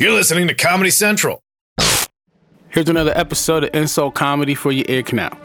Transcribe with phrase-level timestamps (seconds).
[0.00, 1.42] You're listening to Comedy Central.
[2.70, 5.38] Here's another episode of Insult Comedy for your ear canal.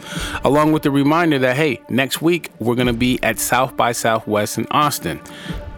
[0.46, 3.92] Along with the reminder that, hey, next week we're going to be at South by
[3.92, 5.20] Southwest in Austin.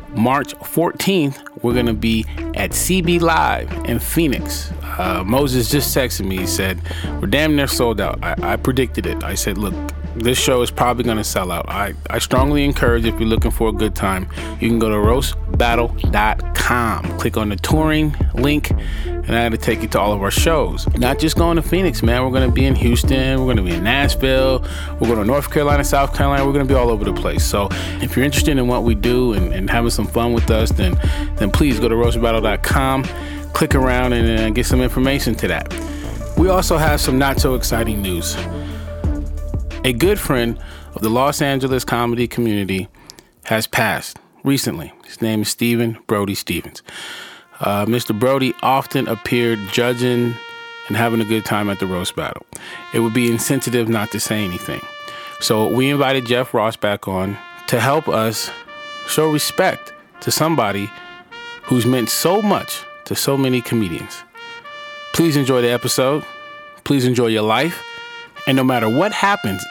[0.10, 4.72] March 14th, we're going to be at CB Live in Phoenix.
[4.84, 6.38] Uh, Moses just texted me.
[6.38, 6.80] He said,
[7.20, 8.24] We're damn near sold out.
[8.24, 9.24] I, I predicted it.
[9.24, 9.74] I said, Look,
[10.20, 11.68] this show is probably going to sell out.
[11.70, 14.28] I, I strongly encourage if you're looking for a good time,
[14.60, 17.20] you can go to roastbattle.com.
[17.20, 18.72] Click on the touring link,
[19.06, 20.88] and to take you to all of our shows.
[20.96, 22.24] Not just going to Phoenix, man.
[22.24, 23.40] We're going to be in Houston.
[23.40, 24.66] We're going to be in Nashville.
[25.00, 26.46] We're going to North Carolina, South Carolina.
[26.46, 27.46] We're going to be all over the place.
[27.46, 27.68] So
[28.02, 30.98] if you're interested in what we do and, and having some fun with us, then
[31.36, 33.04] then please go to roastbattle.com,
[33.54, 35.72] click around, and uh, get some information to that.
[36.38, 38.36] We also have some not so exciting news.
[39.84, 40.60] A good friend
[40.96, 42.88] of the Los Angeles comedy community
[43.46, 44.92] has passed recently.
[45.06, 46.84] His name is Stephen Brody Stevens.
[47.60, 48.18] Uh, Mr.
[48.18, 50.36] Brody often appeared judging
[50.88, 52.46] and having a good time at the roast battle.
[52.94, 54.82] It would be insensitive not to say anything.
[55.40, 58.52] So we invited Jeff Ross back on to help us
[59.08, 60.90] show respect to somebody
[61.64, 64.24] who's meant so much to so many comedians.
[65.14, 66.26] Please enjoy the episode.
[66.84, 67.82] Please enjoy your life.
[68.48, 69.66] And no matter what happens,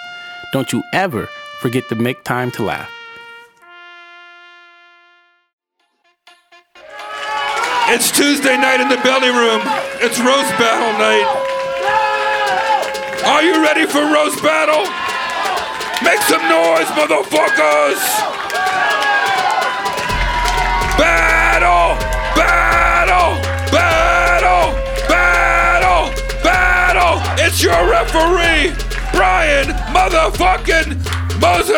[0.52, 1.28] don't you ever
[1.60, 2.90] forget to make time to laugh.
[7.88, 9.62] It's Tuesday night in the belly room.
[10.04, 11.24] It's roast battle night.
[13.24, 14.84] Are you ready for roast battle?
[16.04, 18.36] Make some noise, motherfuckers!
[27.58, 28.74] It's your referee,
[29.12, 30.88] Brian motherfucking
[31.40, 31.72] Moses!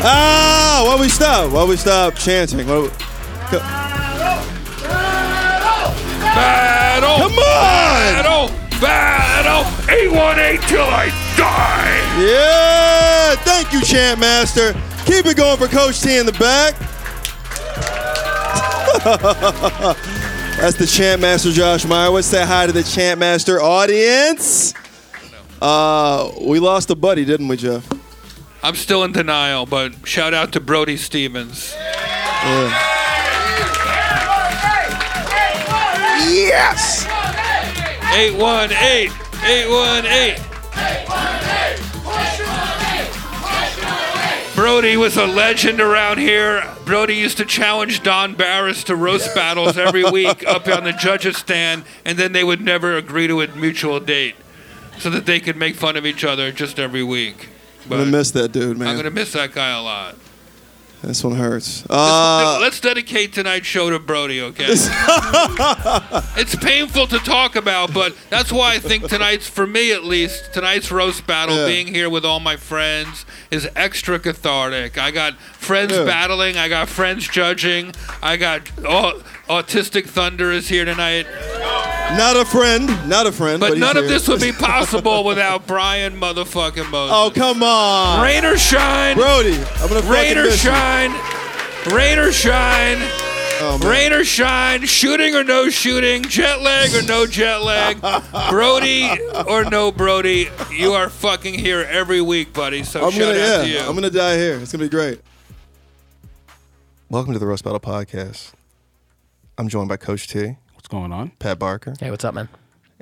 [0.00, 1.50] Ah, why we stop?
[1.50, 2.68] Why we stop chanting?
[2.68, 2.88] Why we,
[6.22, 7.18] Battle!
[7.18, 7.40] Come on!
[7.42, 8.48] Battle!
[8.80, 9.64] Battle!
[9.92, 11.98] 818 till I die!
[12.24, 14.72] yeah, thank you, Chant Master.
[15.04, 16.76] Keep it going for Coach T in the back.
[20.58, 22.10] That's the Chant Master, Josh Meyer.
[22.10, 24.74] Let's say hi to the Chant Master audience.
[25.62, 27.88] Uh, we lost a buddy, didn't we, Jeff?
[28.62, 31.74] I'm still in denial, but shout out to Brody Stevens.
[36.26, 37.04] Yes.
[38.12, 39.12] 818!
[39.44, 40.47] 818!
[44.78, 46.64] Brody was a legend around here.
[46.84, 51.36] Brody used to challenge Don Barris to roast battles every week up on the judges'
[51.36, 54.36] stand, and then they would never agree to a mutual date
[54.96, 57.48] so that they could make fun of each other just every week.
[57.86, 58.86] I'm gonna miss that dude, man.
[58.86, 60.14] I'm gonna miss that guy a lot.
[61.02, 61.84] This one hurts.
[61.88, 64.66] Uh, Let's dedicate tonight's show to Brody, okay?
[66.36, 70.52] it's painful to talk about, but that's why I think tonight's, for me at least,
[70.52, 71.66] tonight's roast battle, Yeah.
[71.66, 74.98] being here with all my friends, is extra cathartic.
[74.98, 76.04] I got friends Yeah.
[76.04, 81.26] battling, I got friends judging, I got au- Autistic Thunder is here tonight.
[82.18, 83.60] not a friend, not a friend.
[83.60, 84.12] But he's none of here.
[84.12, 87.16] this would be possible without Brian motherfucking Moses.
[87.16, 89.58] Oh come on, Rain or shine, Brody.
[89.76, 90.50] I'm gonna rain or you.
[90.50, 91.12] shine,
[91.90, 92.98] rain or shine.
[93.60, 93.78] Oh.
[93.82, 98.00] Rain or shine, shooting or no shooting, jet lag or no jet lag,
[98.50, 99.10] Brody
[99.48, 102.84] or no Brody, you are fucking here every week, buddy.
[102.84, 103.78] So I'm shout gonna, out yeah, to you.
[103.80, 104.58] I'm gonna die here.
[104.58, 105.22] It's gonna be great.
[107.08, 108.52] Welcome to the Roast Battle Podcast.
[109.58, 111.30] I'm joined by Coach T, What's going on?
[111.38, 112.48] Pat Barker, Hey, what's up, man?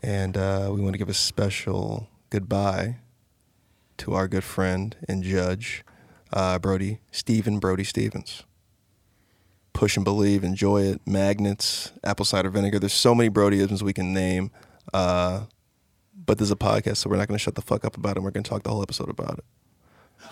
[0.03, 2.97] and uh, we want to give a special goodbye
[3.99, 5.85] to our good friend and judge,
[6.33, 8.43] uh, Brody Stephen Brody Stevens.
[9.73, 11.03] Push and believe, enjoy it.
[11.07, 12.79] Magnets, apple cider vinegar.
[12.79, 14.51] There's so many Brodyisms we can name,
[14.95, 15.45] uh,
[16.15, 18.23] but there's a podcast, so we're not going to shut the fuck up about it.
[18.23, 19.45] We're going to talk the whole episode about it.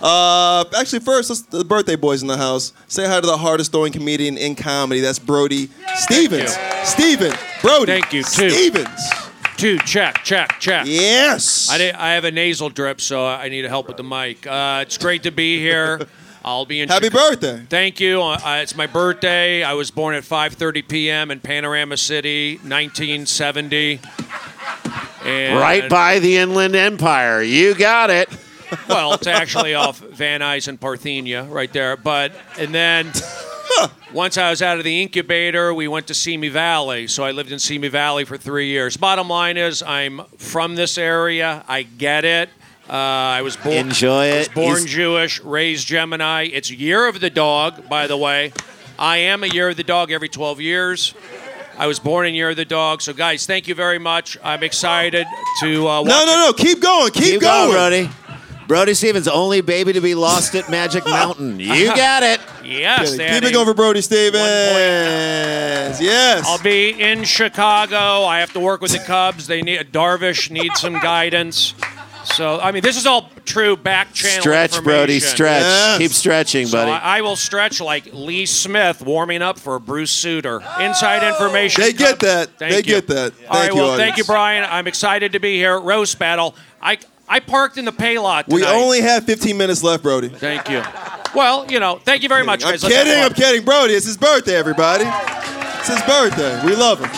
[0.01, 2.73] Uh, actually, first, let's, the birthday boys in the house.
[2.89, 5.01] Say hi to the hardest throwing comedian in comedy.
[5.01, 6.57] That's Brody Stevens.
[6.83, 7.33] Steven
[7.63, 7.87] Brody.
[7.87, 8.51] Thank you, too.
[8.51, 9.01] Stevens.
[9.57, 10.85] Two, check, check, check.
[10.87, 11.71] Yes.
[11.71, 14.47] I, did, I have a nasal drip, so I need to help with the mic.
[14.47, 16.01] Uh, it's great to be here.
[16.45, 16.89] I'll be in.
[16.91, 17.67] Happy Chica- birthday.
[17.71, 18.21] Thank you.
[18.21, 19.63] Uh, it's my birthday.
[19.63, 21.31] I was born at 5:30 p.m.
[21.31, 24.01] in Panorama City, 1970.
[25.25, 27.41] And, Right by the Inland Empire.
[27.43, 28.29] You got it.
[28.89, 31.97] Well, it's actually off Van Nuys and Parthenia, right there.
[31.97, 33.13] But and then
[34.13, 37.07] once I was out of the incubator, we went to Simi Valley.
[37.09, 38.97] So I lived in Simi Valley for three years.
[38.97, 41.65] Bottom line is, I'm from this area.
[41.67, 42.51] I get it.
[42.89, 43.77] Uh, I was born.
[43.77, 46.45] Enjoy I was born He's- Jewish, raised Gemini.
[46.53, 48.53] It's year of the dog, by the way.
[48.99, 51.15] I am a year of the dog every 12 years.
[51.77, 53.03] I was born in year of the dog.
[53.03, 54.39] So, guys, thank you very much.
[54.45, 55.27] I'm excited
[55.61, 56.53] to uh, watch No, no, no.
[56.53, 57.11] Keep going.
[57.11, 57.73] Keep, Keep going.
[57.73, 58.11] going, Brody.
[58.67, 61.61] Brody Stevens, only baby to be lost at Magic Mountain.
[61.61, 62.41] You got it.
[62.65, 64.35] Yes, Keep it going for Brody Stevens.
[66.01, 66.45] Yes.
[66.47, 68.25] I'll be in Chicago.
[68.25, 69.47] I have to work with the Cubs.
[69.47, 71.75] They need Darvish needs some guidance.
[72.25, 75.17] So I mean, this is all true back channel Stretch, Brody.
[75.17, 75.29] information.
[75.37, 75.61] Stretch.
[75.63, 75.99] Yes.
[75.99, 76.91] Keep stretching, So buddy.
[76.91, 80.63] I, I will stretch like Lee Smith warming up for Bruce Sutter.
[80.81, 81.83] Inside information.
[81.83, 82.49] They get that.
[82.59, 82.83] Thank They you.
[82.83, 83.33] get that.
[83.35, 84.19] All right, Thank you, well, thank audience.
[84.19, 84.65] you, Brian.
[84.65, 85.77] I'm excited to be here.
[85.77, 86.55] At Roast battle.
[86.81, 86.97] I
[87.29, 88.57] I parked in the pay lot tonight.
[88.57, 90.29] we only have 15 minutes left, Brody.
[90.29, 90.83] Thank you.
[91.35, 92.83] Well, you know, thank you very much, I'm guys.
[92.85, 93.23] Let's kidding.
[93.23, 93.65] I'm kidding.
[93.65, 95.05] Brody, it's his birthday, everybody.
[95.07, 96.65] It's his birthday.
[96.65, 97.11] We love him.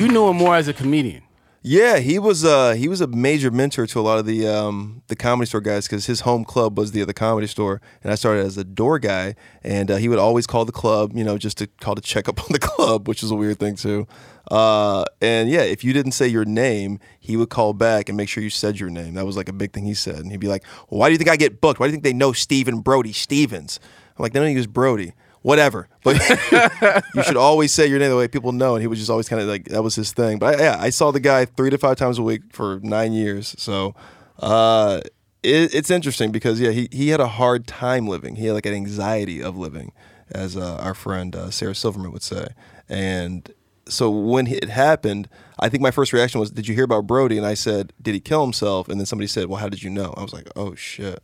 [0.00, 1.22] You knew him more as a comedian.
[1.62, 5.02] Yeah, he was uh he was a major mentor to a lot of the um
[5.08, 8.14] the comedy store guys because his home club was the other comedy store, and I
[8.14, 11.36] started as a door guy, and uh, he would always call the club, you know,
[11.36, 14.06] just to call to check up on the club, which is a weird thing too.
[14.50, 18.30] Uh, and yeah, if you didn't say your name, he would call back and make
[18.30, 19.12] sure you said your name.
[19.12, 21.12] That was like a big thing he said, and he'd be like, well, "Why do
[21.12, 21.78] you think I get booked?
[21.78, 23.80] Why do you think they know Stephen Brody Stevens?"
[24.16, 25.12] I'm like, "They don't use Brody."
[25.42, 26.18] Whatever, but
[27.14, 28.74] you should always say your name the way people know.
[28.74, 30.38] And he was just always kind of like that was his thing.
[30.38, 33.14] But I, yeah, I saw the guy three to five times a week for nine
[33.14, 33.54] years.
[33.56, 33.94] So
[34.40, 35.00] uh,
[35.42, 38.36] it, it's interesting because yeah, he he had a hard time living.
[38.36, 39.92] He had like an anxiety of living,
[40.30, 42.48] as uh, our friend uh, Sarah Silverman would say.
[42.88, 43.50] And
[43.88, 45.28] so when it happened,
[45.58, 48.14] I think my first reaction was, "Did you hear about Brody?" And I said, "Did
[48.14, 50.48] he kill himself?" And then somebody said, "Well, how did you know?" I was like,
[50.56, 51.22] "Oh shit."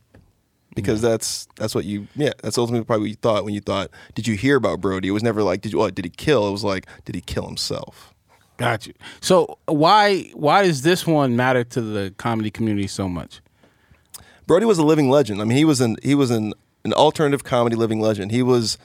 [0.76, 3.90] Because that's that's what you yeah that's ultimately probably what you thought when you thought
[4.14, 6.46] did you hear about Brody it was never like did you what did he kill
[6.46, 8.14] it was like did he kill himself
[8.56, 8.94] Got you.
[9.20, 13.40] So why why does this one matter to the comedy community so much?
[14.46, 15.42] Brody was a living legend.
[15.42, 18.30] I mean, he was an he was an an alternative comedy living legend.
[18.30, 18.78] He was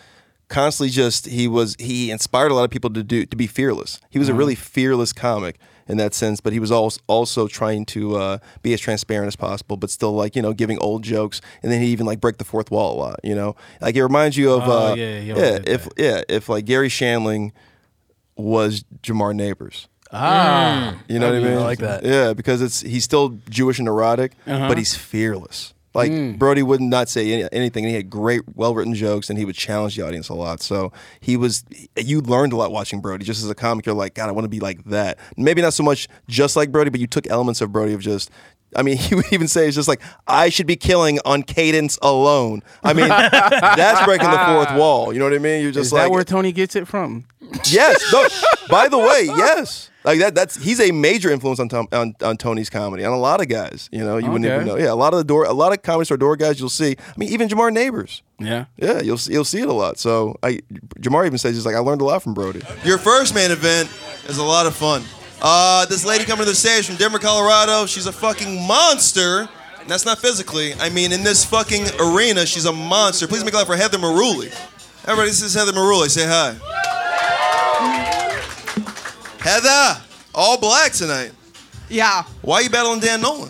[0.50, 4.02] constantly just he was he inspired a lot of people to do to be fearless.
[4.10, 4.40] He was a uh-huh.
[4.40, 8.74] really fearless comic in that sense, but he was also also trying to uh, be
[8.74, 11.88] as transparent as possible, but still like you know giving old jokes, and then he
[11.88, 13.20] even like break the fourth wall a lot.
[13.24, 16.66] You know, like it reminds you of Oh, uh, yeah, yeah if yeah if like
[16.66, 17.52] Garry Shandling
[18.36, 19.88] was Jamar Neighbors.
[20.14, 21.60] Ah, You know what I I mean?
[21.62, 22.04] like that.
[22.04, 24.68] Yeah, because it's he's still Jewish and erotic, Uh-huh.
[24.68, 25.74] but he's fearless.
[25.94, 26.34] Like Hmm.
[26.34, 29.56] Brody would not say any, anything, and he had great, well-written jokes, and he would
[29.56, 30.62] challenge the audience a lot.
[30.62, 31.64] So he was.
[31.98, 33.26] You learned a lot watching Brody.
[33.26, 35.20] Just as a comic, you're like, God, I want to be like that.
[35.38, 38.32] Maybe not so much just like Brody, but you took elements of Brody of just.
[38.76, 41.98] I mean, he would even say it's just like I should be killing on cadence
[42.02, 42.64] alone.
[42.84, 44.78] I mean, that's breaking the fourth ah.
[44.78, 45.14] wall.
[45.14, 45.62] You know what I mean?
[45.62, 47.26] You're just is like, that where Tony gets it from?
[47.66, 48.02] Yes.
[48.14, 48.28] No,
[48.70, 49.90] by the way, yes.
[50.04, 50.34] Like that.
[50.34, 53.48] That's he's a major influence on, Tom, on on Tony's comedy on a lot of
[53.50, 53.88] guys.
[53.92, 54.78] You know, you wouldn't even know.
[54.78, 56.60] Yeah, a lot of the door, a lot of comedy store door guys.
[56.60, 56.96] You'll see.
[56.98, 58.24] I mean, even Jamar Neighbors.
[58.40, 58.66] Yeah.
[58.78, 60.00] Yeah, you'll see- you'll see it a lot.
[60.00, 60.62] So I,
[61.00, 62.62] Jamar even says he's like I learned a lot from Brody.
[62.84, 63.90] Your first main event
[64.28, 65.04] is a lot of fun.
[65.42, 67.88] Uh, this lady coming to the stage from Denver, Colorado.
[67.88, 69.50] She's a fucking monster.
[69.80, 70.76] And that's not physically.
[70.76, 73.28] I mean, in this fucking arena, she's a monster.
[73.28, 74.54] Please make love for Heather Maruli.
[75.04, 76.10] Everybody, this is Heather Maruli.
[76.10, 76.56] Say hi.
[79.40, 80.00] Heather,
[80.36, 81.32] all black tonight.
[81.90, 82.24] Yeah.
[82.44, 83.50] Why are you battling Dan Nolan?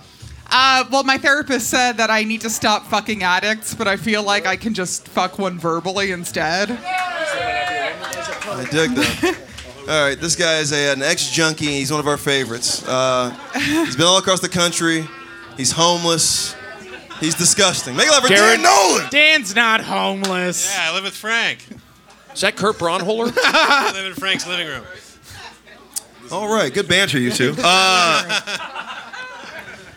[0.49, 4.23] Uh, well, my therapist said that I need to stop fucking addicts, but I feel
[4.23, 6.71] like I can just fuck one verbally instead.
[6.71, 9.37] I dig that.
[9.81, 11.65] All right, this guy is a, an ex-junkie.
[11.65, 12.87] He's one of our favorites.
[12.87, 15.07] Uh, he's been all across the country.
[15.57, 16.55] He's homeless.
[17.19, 17.95] He's disgusting.
[17.95, 19.09] Make it loud for Dan Nolan.
[19.09, 20.71] Dan's not homeless.
[20.73, 21.65] Yeah, I live with Frank.
[22.33, 23.33] Is that Kurt Braunohler?
[23.43, 24.83] I live in Frank's living room.
[26.31, 27.53] All right, good banter, you two.
[27.57, 28.39] Uh,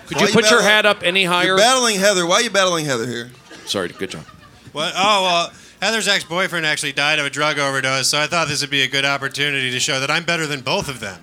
[0.07, 1.47] Could Why you you put your battling- hat up any higher?
[1.47, 2.27] you're battling Heather.
[2.27, 3.31] Why are you battling Heather here?
[3.67, 4.25] Sorry, good job.
[4.73, 4.93] What?
[4.97, 5.53] Oh well,
[5.85, 8.89] Heather's ex-boyfriend actually died of a drug overdose, so I thought this would be a
[8.89, 11.21] good opportunity to show that I'm better than both of them.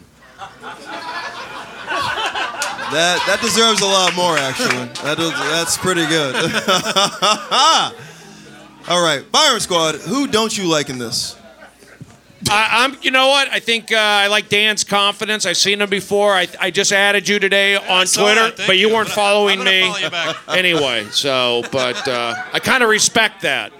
[2.92, 4.86] That that deserves a lot more, actually.
[5.04, 6.36] That that's pretty good.
[8.88, 9.96] All right, firing squad.
[9.96, 11.36] Who don't you like in this?
[12.52, 12.96] I, I'm.
[13.02, 13.50] You know what?
[13.50, 15.48] I think uh, I like Dan's confidence.
[15.48, 16.34] I've seen him before.
[16.34, 18.94] I, I just added you today on Twitter, but you, you.
[18.94, 20.36] weren't I'm gonna- following I'm me follow you back.
[20.50, 21.06] anyway.
[21.10, 23.74] So, but uh, I kind of respect that.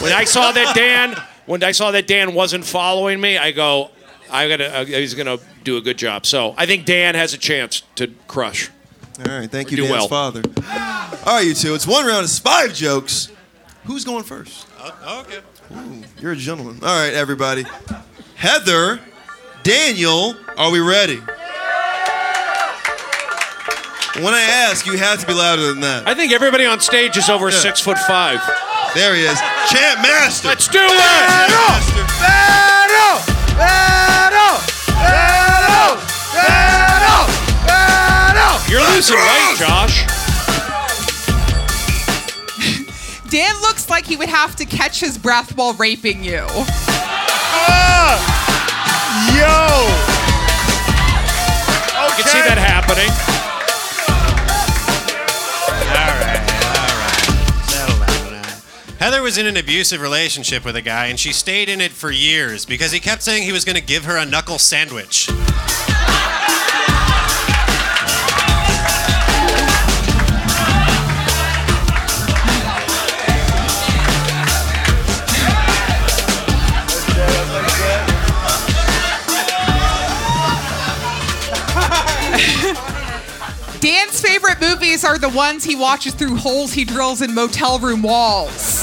[0.00, 3.90] When I saw that Dan, when I saw that Dan wasn't following me, I go,
[4.30, 4.78] I gotta.
[4.80, 6.26] Uh, he's gonna do a good job.
[6.26, 8.70] So I think Dan has a chance to crush.
[9.18, 10.08] All right, thank you, Do Dan's well.
[10.08, 10.42] father.
[11.26, 11.74] All right, you two.
[11.74, 12.24] It's one round.
[12.24, 13.30] It's five jokes.
[13.84, 14.66] Who's going first?
[14.80, 15.38] Oh, okay.
[16.20, 16.78] You're a gentleman.
[16.82, 17.64] All right, everybody.
[18.34, 19.00] Heather,
[19.62, 21.20] Daniel, are we ready?
[24.16, 26.06] When I ask, you have to be louder than that.
[26.08, 28.40] I think everybody on stage is over six foot five.
[28.94, 29.38] There he is.
[29.68, 30.48] Champ master.
[30.48, 31.86] Let's do it!
[38.68, 40.04] You're losing weight, Josh.
[43.30, 46.44] Dan looks like he would have to catch his breath while raping you.
[47.68, 48.18] Ah.
[49.34, 50.16] Yo!
[52.08, 53.35] You can see that happening.
[58.98, 62.10] Heather was in an abusive relationship with a guy, and she stayed in it for
[62.10, 65.28] years because he kept saying he was going to give her a knuckle sandwich.
[83.78, 88.00] Dan's favorite movies are the ones he watches through holes he drills in motel room
[88.02, 88.75] walls.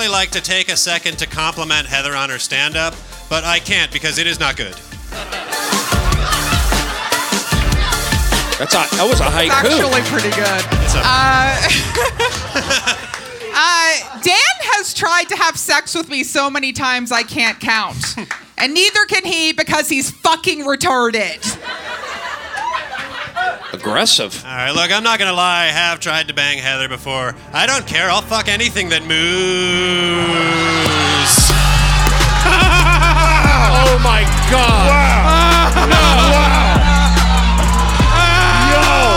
[0.00, 2.94] Actually like to take a second to compliment Heather on her stand up,
[3.28, 4.72] but I can't because it is not good.
[8.56, 9.50] That's a, that was a It's haiku.
[9.50, 10.64] actually pretty good.
[10.80, 11.68] It's a- Uh,
[13.54, 18.16] uh, Dan has tried to have sex with me so many times I can't count.
[18.56, 21.42] And neither can he because he's fucking retarded.
[23.80, 24.44] Aggressive.
[24.44, 25.64] All right, look, I'm not gonna lie.
[25.64, 27.34] I have tried to bang Heather before.
[27.54, 28.10] I don't care.
[28.10, 29.10] I'll fuck anything that moves.
[33.80, 34.20] Oh my
[34.52, 34.84] god.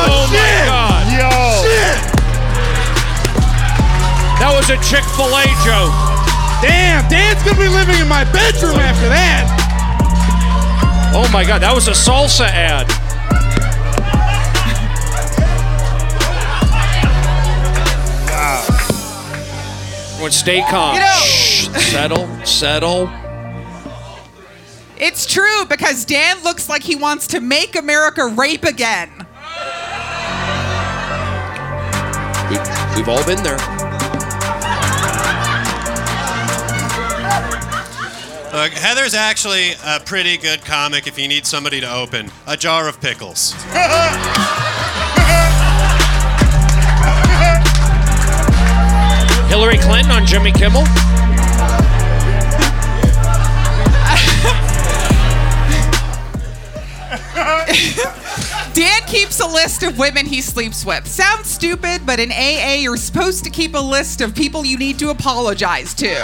[0.07, 1.03] Oh my god.
[1.11, 1.27] Yo!
[4.39, 5.91] That was a Chick fil A joke.
[6.63, 9.43] Damn, Dan's gonna be living in my bedroom after that.
[11.13, 12.87] Oh my god, that was a salsa ad.
[20.23, 20.93] Everyone stay calm.
[20.95, 23.09] You know- Shh, settle, settle.
[24.95, 29.09] It's true because Dan looks like he wants to make America rape again.
[32.49, 32.57] We,
[32.95, 33.57] we've all been there.
[38.53, 42.31] Look, Heather's actually a pretty good comic if you need somebody to open.
[42.47, 43.53] A jar of pickles.
[49.53, 50.83] Hillary Clinton on Jimmy Kimmel.
[58.73, 61.05] Dan keeps a list of women he sleeps with.
[61.05, 64.97] Sounds stupid, but in AA, you're supposed to keep a list of people you need
[64.97, 66.15] to apologize to.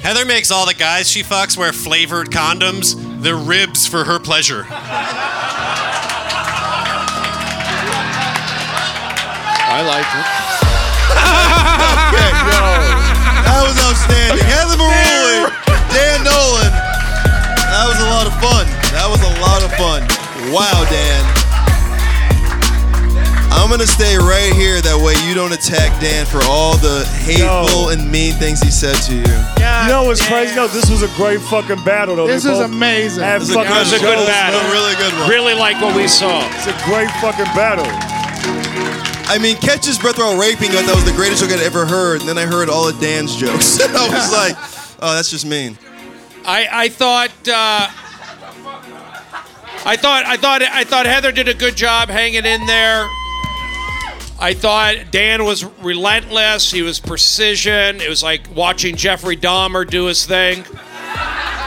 [0.00, 3.05] Heather makes all the guys she fucks wear flavored condoms.
[3.26, 4.64] They're ribs for her pleasure.
[9.66, 10.26] I like it.
[12.06, 12.86] Okay, yo.
[13.42, 14.46] That was outstanding.
[14.46, 15.50] Heather Maruli,
[15.90, 16.70] Dan Nolan.
[16.70, 18.62] That was a lot of fun.
[18.94, 20.06] That was a lot of fun.
[20.54, 21.45] Wow, Dan.
[23.66, 24.78] I'm gonna stay right here.
[24.78, 27.90] That way you don't attack Dan for all the hateful Yo.
[27.90, 29.26] and mean things he said to you.
[29.58, 30.54] You know what's crazy?
[30.54, 32.28] No, this was a great fucking battle, though.
[32.30, 33.24] This They is amazing.
[33.24, 34.26] Had This is a fucking That was a good shows.
[34.30, 34.60] battle.
[34.62, 35.28] A really good one.
[35.28, 36.46] Really like what we saw.
[36.54, 37.90] It's a great fucking battle.
[39.26, 40.70] I mean, catch his breath while raping.
[40.70, 42.20] I thought was the greatest joke I'd ever heard.
[42.20, 43.80] And then I heard all of Dan's jokes.
[43.82, 44.54] I was like,
[45.02, 45.76] oh, that's just mean.
[46.46, 47.90] I, I thought uh,
[49.84, 53.08] I thought I thought I thought Heather did a good job hanging in there.
[54.38, 56.70] I thought Dan was relentless.
[56.70, 58.00] He was precision.
[58.00, 60.64] It was like watching Jeffrey Dahmer do his thing.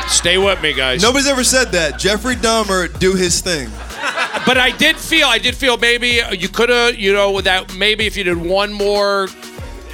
[0.07, 1.01] Stay with me, guys.
[1.01, 1.99] Nobody's ever said that.
[1.99, 3.69] Jeffrey Dahmer do his thing.
[4.45, 7.75] But I did feel, I did feel maybe you could have, you know, with that
[7.75, 9.27] maybe if you did one more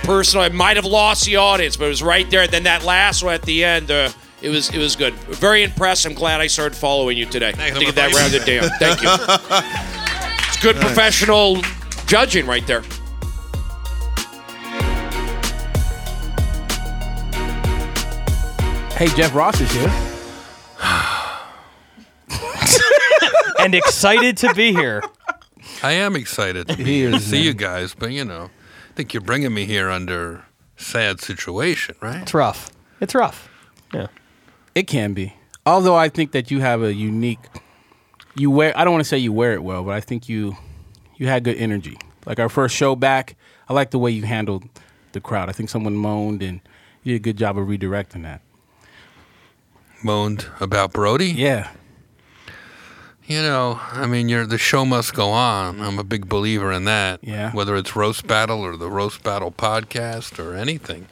[0.04, 2.48] personal, I might have lost the audience, but it was right there.
[2.48, 4.10] Then that last one at the end, uh,
[4.42, 5.14] it was it was good.
[5.14, 6.06] Very impressed.
[6.06, 7.52] I'm glad I started following you today.
[7.52, 8.70] Thanks, to get that I'm a rounded down.
[8.80, 9.90] Thank you.
[10.48, 11.62] It's good professional
[12.06, 12.84] judging right there.
[18.96, 19.92] Hey, Jeff Ross is here.
[23.60, 25.04] and excited to be here.
[25.84, 29.22] I am excited to He is, see you guys, but you know, I think you're
[29.22, 30.46] bringing me here under
[30.78, 32.22] sad situation, right?
[32.22, 32.72] It's rough.
[33.02, 33.50] It's rough.
[33.94, 34.08] Yeah.
[34.74, 35.34] It can be.
[35.66, 37.40] Although I think that you have a unique
[38.36, 38.78] you wear.
[38.78, 40.58] I don't want to say you wear it well, but I think you
[41.18, 41.98] you had good energy.
[42.26, 43.36] Like our first show back,
[43.70, 44.64] I like the way you handled
[45.12, 45.50] the crowd.
[45.50, 46.62] I think someone moaned, and
[47.04, 48.42] you did a good job of redirecting that.
[50.04, 51.32] Moaned about Brody.
[51.32, 51.72] Yeah.
[53.28, 55.82] You know, I mean, you're the show must go on.
[55.82, 57.24] I'm a big believer in that.
[57.24, 57.52] Yeah.
[57.54, 61.08] Whether it's roast battle or the roast battle podcast or anything,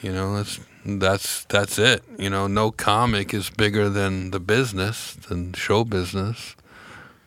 [0.00, 2.04] you know, that's that's that's it.
[2.18, 6.54] You know, no comic is bigger than the business, than show business.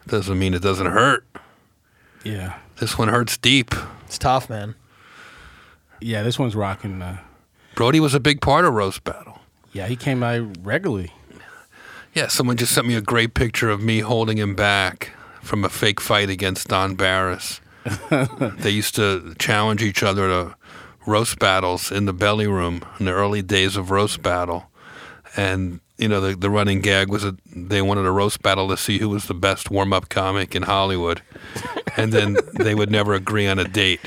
[0.07, 1.25] Doesn't mean it doesn't hurt.
[2.27, 2.57] Yeah.
[2.77, 3.73] This one hurts deep.
[4.05, 4.75] It's tough, man.
[5.99, 7.01] Yeah, this one's rocking.
[7.01, 7.17] Uh,
[7.75, 9.39] Brody was a big part of roast battle.
[9.73, 11.11] yeah, he came by regularly.
[12.13, 15.69] Yeah, someone just sent me a great picture of me holding him back from a
[15.69, 17.61] fake fight against Don Barris.
[18.09, 20.55] they used to challenge each other to
[21.05, 24.71] roast battles in the belly room in the early days of roast battle.
[25.35, 28.77] And, you know, the, the running gag was that they wanted a roast battle to
[28.77, 31.21] see who was the best warm up comic in Hollywood.
[31.95, 34.01] And then they would never agree on a date.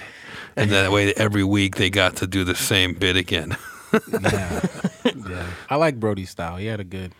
[0.56, 3.56] And that way, every week they got to do the same bit again.
[4.23, 4.61] yeah.
[5.04, 5.47] yeah.
[5.68, 6.56] I like Brody's style.
[6.56, 7.12] He had a good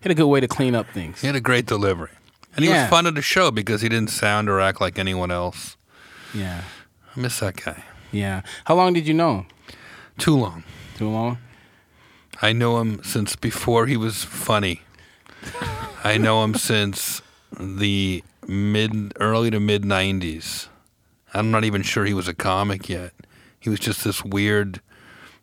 [0.00, 1.20] he had a good way to clean up things.
[1.22, 2.10] He had a great delivery.
[2.54, 2.82] And he Yeah.
[2.82, 5.76] was fun at the show because he didn't sound or act like anyone else.
[6.34, 6.62] Yeah.
[7.16, 7.82] I miss that guy.
[8.12, 8.42] Yeah.
[8.66, 9.46] How long did you know him?
[10.18, 10.64] Too long.
[10.96, 11.38] Too long?
[12.42, 14.82] I know him since before he was funny.
[16.04, 17.22] I know him since
[17.58, 20.68] the mid early to mid 90s.
[21.34, 23.12] I'm not even sure he was a comic yet.
[23.58, 24.80] He was just this weird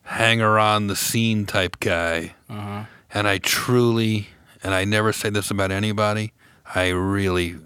[0.04, 2.36] hanger on the scene type guy.
[2.50, 2.86] Uh-huh.
[3.14, 4.28] And I truly,
[4.64, 6.34] and I never say this about anybody,
[6.74, 7.58] I really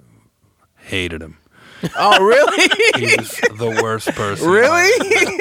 [0.77, 1.37] hated him.
[1.95, 2.69] Oh, really?
[3.09, 4.49] He was the worst person.
[4.49, 4.89] really?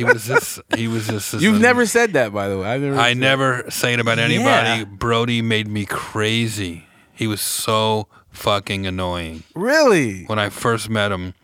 [0.00, 0.58] He was this.
[0.74, 1.30] He was this.
[1.32, 2.66] this You've never said that, by the way.
[2.66, 4.80] I've never I said- never say it about anybody.
[4.80, 4.84] Yeah.
[4.84, 6.86] Brody made me crazy.
[7.12, 9.42] He was so fucking annoying.
[9.54, 10.24] Really?
[10.24, 11.34] When I first met him,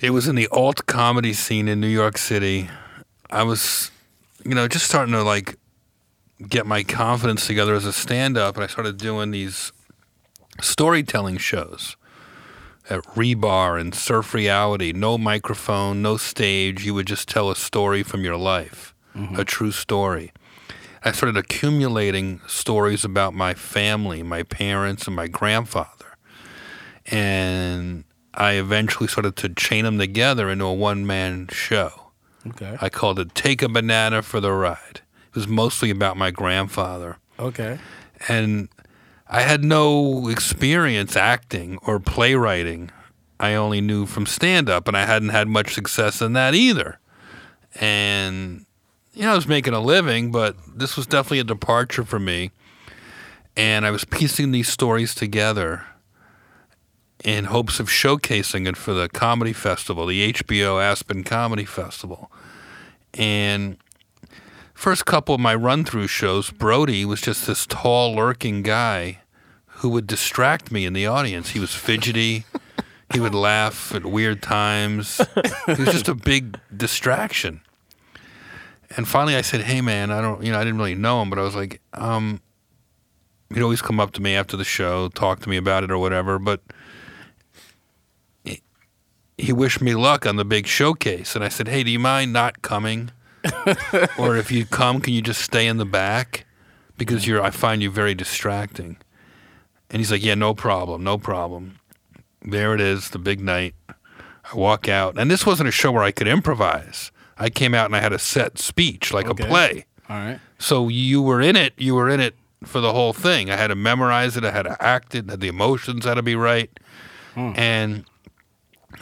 [0.00, 2.68] it was in the alt comedy scene in New York City.
[3.30, 3.92] I was,
[4.44, 5.56] you know, just starting to like
[6.48, 9.72] get my confidence together as a stand up, and I started doing these
[10.60, 11.96] storytelling shows
[12.90, 14.92] at Rebar and Surf Reality.
[14.92, 16.84] No microphone, no stage.
[16.84, 19.38] You would just tell a story from your life, mm-hmm.
[19.38, 20.32] a true story.
[21.02, 26.16] I started accumulating stories about my family, my parents, and my grandfather.
[27.06, 32.10] And I eventually started to chain them together into a one man show.
[32.46, 32.76] Okay.
[32.80, 35.00] I called it Take a Banana for the Ride.
[35.28, 37.18] It was mostly about my grandfather.
[37.38, 37.78] Okay.
[38.28, 38.68] And
[39.32, 42.90] I had no experience acting or playwriting.
[43.38, 46.98] I only knew from stand up, and I hadn't had much success in that either.
[47.76, 48.66] And,
[49.14, 52.50] you know, I was making a living, but this was definitely a departure for me.
[53.56, 55.86] And I was piecing these stories together
[57.24, 62.32] in hopes of showcasing it for the comedy festival, the HBO Aspen Comedy Festival.
[63.14, 63.76] And
[64.80, 69.18] first couple of my run through shows, Brody was just this tall, lurking guy
[69.66, 71.50] who would distract me in the audience.
[71.50, 72.44] He was fidgety.
[73.12, 75.18] he would laugh at weird times.
[75.66, 77.60] He was just a big distraction.
[78.96, 81.28] And finally, I said, "Hey, man, I don't, you know, I didn't really know him,
[81.28, 82.40] but I was like, um,
[83.52, 85.98] he'd always come up to me after the show, talk to me about it or
[85.98, 86.62] whatever, but."
[88.44, 88.62] he-
[89.36, 92.32] He wished me luck on the big showcase, and I said, "Hey, do you mind
[92.32, 93.10] not coming?"
[94.18, 96.46] or if you come, can you just stay in the back?
[96.96, 98.96] Because you're, I find you very distracting.
[99.90, 101.78] And he's like, yeah, no problem, no problem.
[102.42, 103.74] There it is, the big night.
[104.52, 107.10] I walk out, and this wasn't a show where I could improvise.
[107.38, 109.44] I came out and I had a set speech, like Okay.
[109.44, 109.86] a play.
[110.08, 110.40] All right.
[110.58, 111.72] So you were in it.
[111.78, 113.50] You were in it for the whole thing.
[113.50, 114.44] I had to memorize it.
[114.44, 115.26] I had to act it.
[115.40, 116.70] The emotions had to be right.
[117.34, 117.52] Hmm.
[117.56, 118.04] And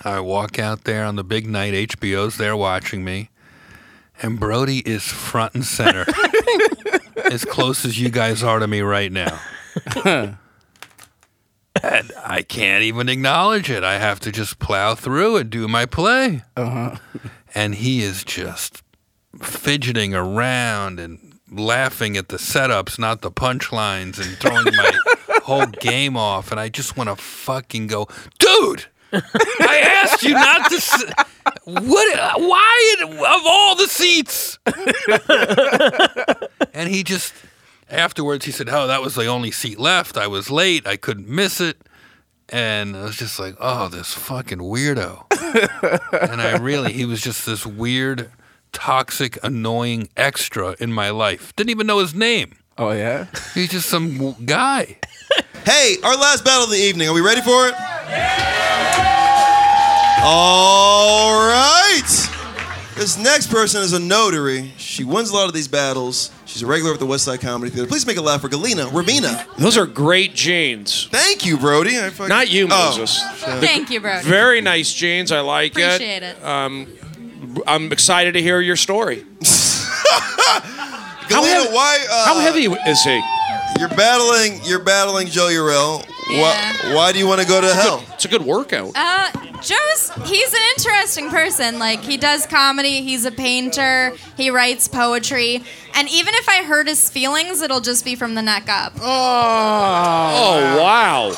[0.04, 1.72] I walk out there on the big night.
[1.74, 3.30] HBO's there watching me,
[4.22, 6.04] and Brody is front and center,
[7.24, 9.40] as close as you guys are to me right now.
[10.04, 10.38] and
[12.24, 13.84] I can't even acknowledge it.
[13.84, 16.42] I have to just plow through and do my play.
[16.56, 16.96] Uh-huh.
[17.54, 18.82] And he is just
[19.40, 24.92] fidgeting around and laughing at the setups, not the punchlines, and throwing my
[25.44, 26.50] whole game off.
[26.50, 28.86] And I just want to fucking go, dude.
[29.12, 30.76] I asked you not to.
[30.76, 31.04] S-
[31.64, 32.40] what?
[32.40, 32.94] Why?
[33.02, 34.58] Of all the seats.
[36.74, 37.32] and he just
[37.90, 40.16] afterwards he said, "Oh, that was the only seat left.
[40.16, 40.86] I was late.
[40.86, 41.78] I couldn't miss it."
[42.50, 45.24] And I was just like, "Oh, this fucking weirdo."
[46.30, 48.30] and I really, he was just this weird,
[48.72, 51.54] toxic, annoying extra in my life.
[51.56, 52.57] Didn't even know his name.
[52.78, 53.26] Oh yeah.
[53.54, 54.96] He's just some guy.
[55.64, 57.08] Hey, our last battle of the evening.
[57.08, 57.74] Are we ready for it?
[57.78, 59.28] Yeah!
[60.24, 62.08] All right.
[62.96, 64.72] This next person is a notary.
[64.78, 66.30] She wins a lot of these battles.
[66.46, 67.86] She's a regular at the West Side Comedy Theater.
[67.86, 69.44] Please make a laugh for Galena Ravina.
[69.58, 71.06] Those are great jeans.
[71.10, 71.98] Thank you, Brody.
[71.98, 73.20] I fucking- Not you, Moses.
[73.22, 73.26] Oh.
[73.46, 73.60] Moses.
[73.60, 74.26] Thank you, Brody.
[74.26, 75.30] Very nice jeans.
[75.32, 76.38] I like Appreciate it.
[76.38, 77.56] Appreciate it.
[77.58, 79.26] Um, I'm excited to hear your story.
[81.28, 82.06] Galena, heavy- why?
[82.10, 83.22] Uh, How heavy is he?
[83.78, 84.60] You're battling.
[84.64, 86.04] You're battling Joe Urel.
[86.30, 86.42] Yeah.
[86.42, 88.04] Why, why do you want to go to hell?
[88.14, 88.92] It's a good workout.
[88.94, 89.30] Uh,
[89.62, 91.78] Joe's he's an interesting person.
[91.78, 95.62] Like he does comedy, he's a painter, he writes poetry,
[95.94, 98.92] and even if I hurt his feelings, it'll just be from the neck up.
[99.00, 101.34] Oh, wow.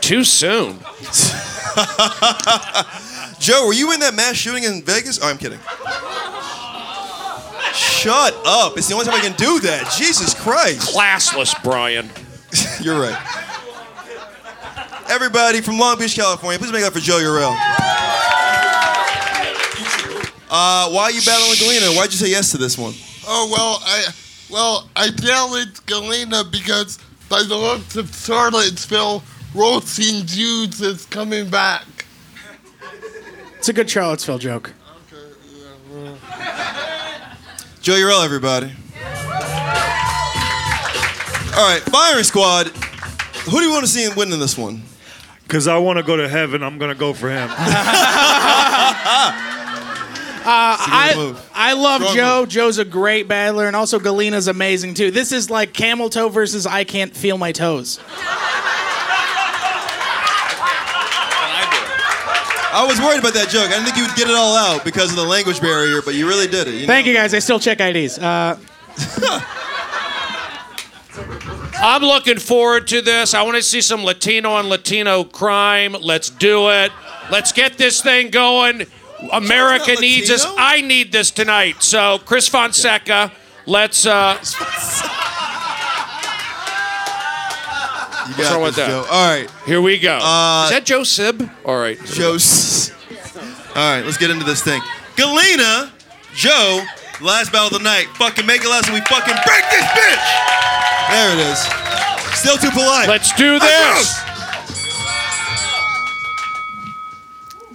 [0.00, 0.78] Too soon.
[3.38, 5.20] Joe, were you in that mass shooting in Vegas?
[5.22, 5.60] Oh, I'm kidding.
[7.98, 8.78] Shut up.
[8.78, 9.92] It's the only time I can do that.
[9.98, 10.94] Jesus Christ.
[10.94, 12.08] Classless, Brian.
[12.80, 13.18] You're right.
[15.10, 17.56] Everybody from Long Beach, California, please make up for Joe Urel.
[20.48, 21.86] Uh, why are you battling Galena?
[21.96, 22.94] Why'd you say yes to this one?
[23.26, 24.06] Oh well, I
[24.48, 29.24] well I challenged Galena because by the looks of Charlottesville,
[29.56, 31.84] roasting Jews is coming back.
[33.56, 34.72] It's a good Charlottesville joke.
[37.88, 38.66] Joe Urel, everybody.
[41.56, 42.66] All right, firing squad.
[42.66, 44.82] Who do you want to see win in this one?
[45.44, 47.48] Because I want to go to heaven, I'm going to go for him.
[50.40, 51.36] Uh, I.
[51.52, 52.46] I love Strong Joe.
[52.46, 55.10] Joe's a great battler, and also Galena's amazing too.
[55.10, 58.00] This is like camel toe versus I can't feel my toes.
[62.78, 63.66] I was worried about that joke.
[63.66, 66.14] I didn't think you would get it all out because of the language barrier, but
[66.14, 66.74] you really did it.
[66.74, 67.34] You Thank you guys.
[67.34, 68.20] I still check IDs.
[68.20, 68.56] Uh,
[71.80, 73.34] I'm looking forward to this.
[73.34, 75.96] I want to see some Latino on Latino crime.
[76.00, 76.92] Let's do it.
[77.32, 78.86] Let's get this thing going.
[79.32, 80.46] America needs us.
[80.56, 81.82] I need this tonight.
[81.82, 83.32] So, Chris Fonseca,
[83.66, 84.06] let's.
[84.06, 84.38] Uh,
[88.36, 88.86] What's got wrong with that?
[88.88, 89.06] Joe.
[89.10, 89.50] All right.
[89.66, 90.18] here we go.
[90.20, 91.48] Uh, Is that Joe Sib?
[91.64, 91.98] All right.
[92.04, 92.34] Joe.
[92.34, 92.92] S-
[93.74, 94.80] All right, let's get into this thing.
[95.16, 95.92] Galena,
[96.34, 96.84] Joe,
[97.20, 98.06] last battle of the night.
[98.16, 100.26] Fucking make it last and we fucking break this bitch.
[101.10, 101.58] There it is.
[102.38, 103.08] Still too polite.
[103.08, 104.20] Let's do this.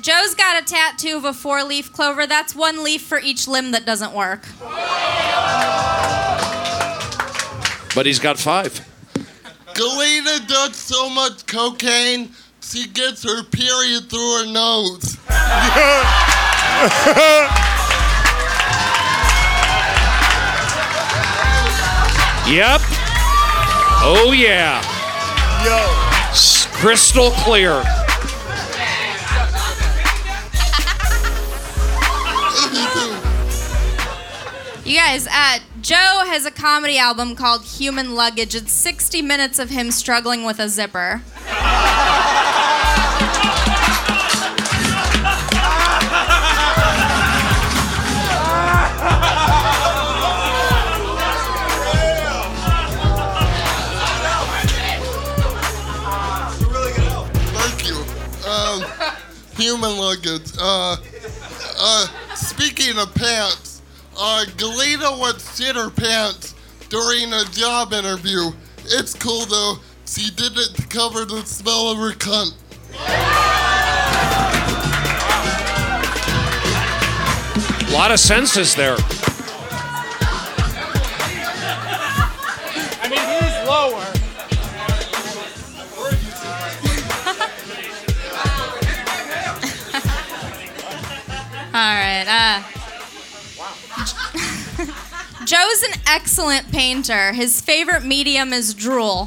[0.01, 2.27] Joe's got a tattoo of a four-leaf clover.
[2.27, 4.41] That's one leaf for each limb that doesn't work.
[7.95, 8.85] But he's got five.
[9.75, 12.31] Galena does so much cocaine,
[12.61, 15.17] she gets her period through her nose.
[22.45, 22.81] Yep.
[24.03, 24.81] Oh, yeah.
[25.63, 25.79] Yo.
[26.77, 27.81] Crystal clear.
[34.83, 38.55] You guys, uh, Joe has a comedy album called Human Luggage.
[38.55, 41.21] It's 60 minutes of him struggling with a zipper.
[58.47, 58.85] Um,
[59.57, 60.49] human luggage.
[60.57, 60.95] Uh,
[61.77, 63.72] uh, speaking of pants,
[64.17, 66.55] uh, Galena would shit her pants
[66.89, 68.51] during a job interview.
[68.85, 69.75] It's cool though.
[70.05, 72.53] She did it to cover the smell of her cunt.
[77.89, 78.95] A lot of senses there.
[83.01, 84.05] I mean, he's lower.
[91.73, 92.27] All right.
[92.27, 92.82] Uh,
[95.45, 97.33] Joe's an excellent painter.
[97.33, 99.25] His favorite medium is drool.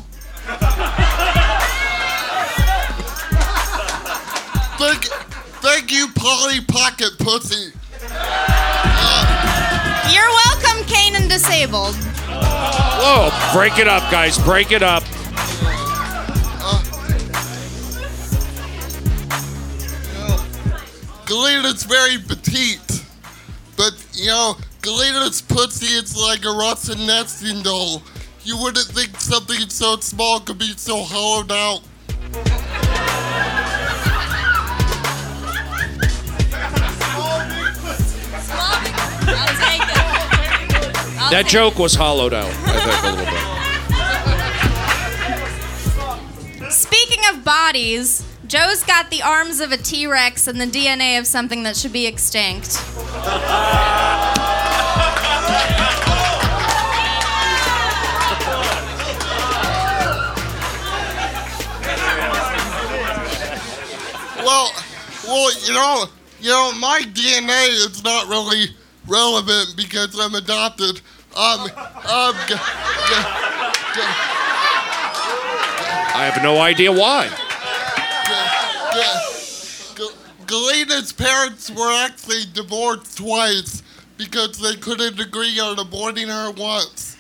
[4.79, 5.05] Thank,
[5.63, 7.73] thank you, Polly Pocket Pussy.
[8.11, 11.97] Uh, You're welcome, Kane and Disabled.
[11.97, 14.39] Whoa, break it up, guys.
[14.39, 15.03] Break it up.
[21.27, 23.05] Galena's very petite,
[23.77, 24.55] but you know,
[24.87, 28.05] Galena's pussy is like a Russian nesting doll.
[28.45, 31.81] You wouldn't think something so small could be so hollowed out.
[41.33, 43.57] That joke was hollowed out, I think, a little bit.
[47.29, 51.65] of bodies, Joe's got the arms of a T Rex and the DNA of something
[51.65, 52.81] that should be extinct.
[64.47, 64.71] Well,
[65.27, 66.05] well, you know,
[66.41, 68.67] you know, my DNA is not really
[69.09, 71.01] relevant because I'm adopted.
[71.37, 73.27] Um, um, g- g-
[73.95, 74.07] g-
[76.15, 77.29] I have no idea why.
[80.47, 83.83] Galena's parents were actually divorced twice
[84.17, 87.17] because they couldn't agree on aborting her once.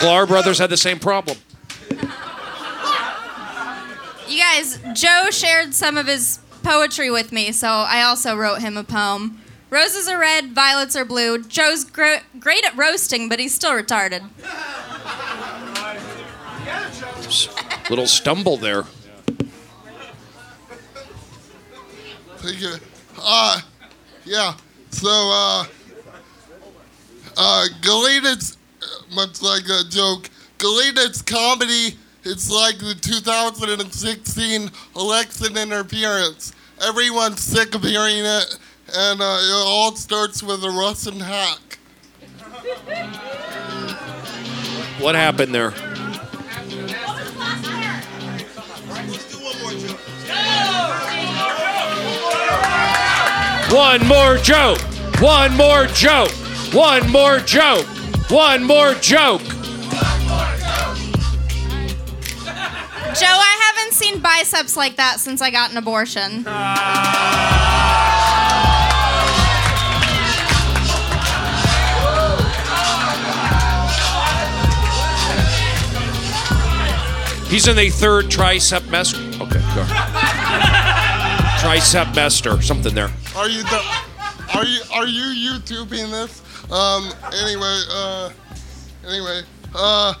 [0.00, 1.36] Sklar brothers had the same problem.
[4.26, 8.78] You guys, Joe shared some of his poetry with me, so I also wrote him
[8.78, 9.42] a poem.
[9.68, 11.42] Roses are red, violets are blue.
[11.44, 14.22] Joe's gr- great at roasting, but he's still retarded.
[17.90, 18.84] Little stumble there.
[22.38, 22.74] Thank you.
[23.20, 23.60] Uh,
[24.24, 24.54] yeah.
[24.92, 25.64] So, uh,
[27.36, 28.56] uh, Galena's,
[29.14, 36.52] much like a joke, Galena's comedy is like the 2016 election interference.
[36.86, 38.58] Everyone's sick of hearing it,
[38.96, 41.78] and uh, it all starts with a Russian hack.
[44.98, 45.72] What happened there?
[53.70, 54.80] One more joke.
[55.20, 56.30] One more joke.
[56.72, 57.86] One more joke.
[58.30, 59.42] One more joke.
[59.42, 59.50] Joe,
[63.26, 66.44] I haven't seen biceps like that since I got an abortion.
[77.50, 79.18] He's in the third tricep mester.
[79.42, 79.82] Okay, go.
[81.58, 83.10] tricep mester, something there.
[83.34, 83.82] Are you the,
[84.54, 86.42] are you are you YouTubing this?
[86.70, 87.10] Um.
[87.42, 87.80] Anyway.
[87.90, 88.30] Uh.
[89.06, 89.42] Anyway.
[89.74, 90.14] Uh.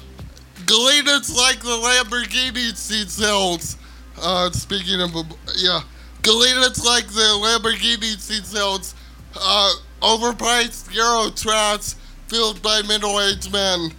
[0.66, 3.76] Galena's like the Lamborghini she sells.
[4.20, 4.50] Uh.
[4.50, 5.14] Speaking of
[5.56, 5.80] yeah,
[6.22, 8.94] Galena's like the Lamborghini she sells.
[9.34, 9.72] Uh.
[10.00, 11.92] Overpriced Euro trash
[12.28, 13.90] filled by middle-aged men.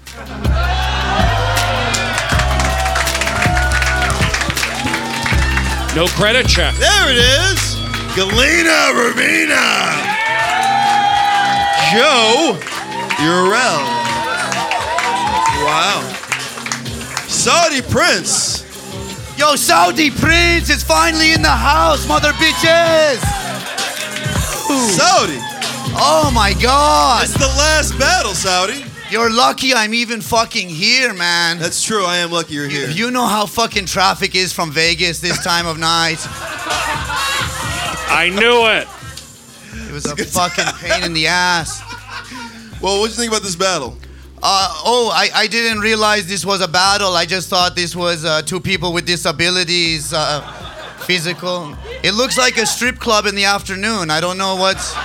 [5.95, 6.73] No credit check.
[6.75, 7.75] There it is.
[8.15, 10.10] Galena Ravina.
[11.91, 12.57] Joe
[13.19, 13.83] Urel.
[15.61, 16.01] Wow.
[17.27, 18.63] Saudi Prince.
[19.37, 23.19] Yo, Saudi Prince is finally in the house, mother bitches.
[24.95, 25.39] Saudi.
[25.93, 27.25] Oh my god.
[27.25, 28.85] It's the last battle, Saudi.
[29.09, 31.59] You're lucky I'm even fucking here, man.
[31.59, 32.05] That's true.
[32.05, 32.89] I am lucky you're here.
[32.89, 36.19] You know how fucking traffic is from Vegas this time of night.
[38.09, 38.87] I knew it.
[39.91, 41.81] It was a fucking pain in the ass.
[42.81, 43.97] Well, what do you think about this battle?
[44.41, 47.13] Uh, oh, I, I didn't realize this was a battle.
[47.13, 50.43] I just thought this was uh, two people with disabilities, uh,
[51.01, 51.75] physical.
[52.03, 54.09] It looks like a strip club in the afternoon.
[54.09, 54.93] I don't know what's.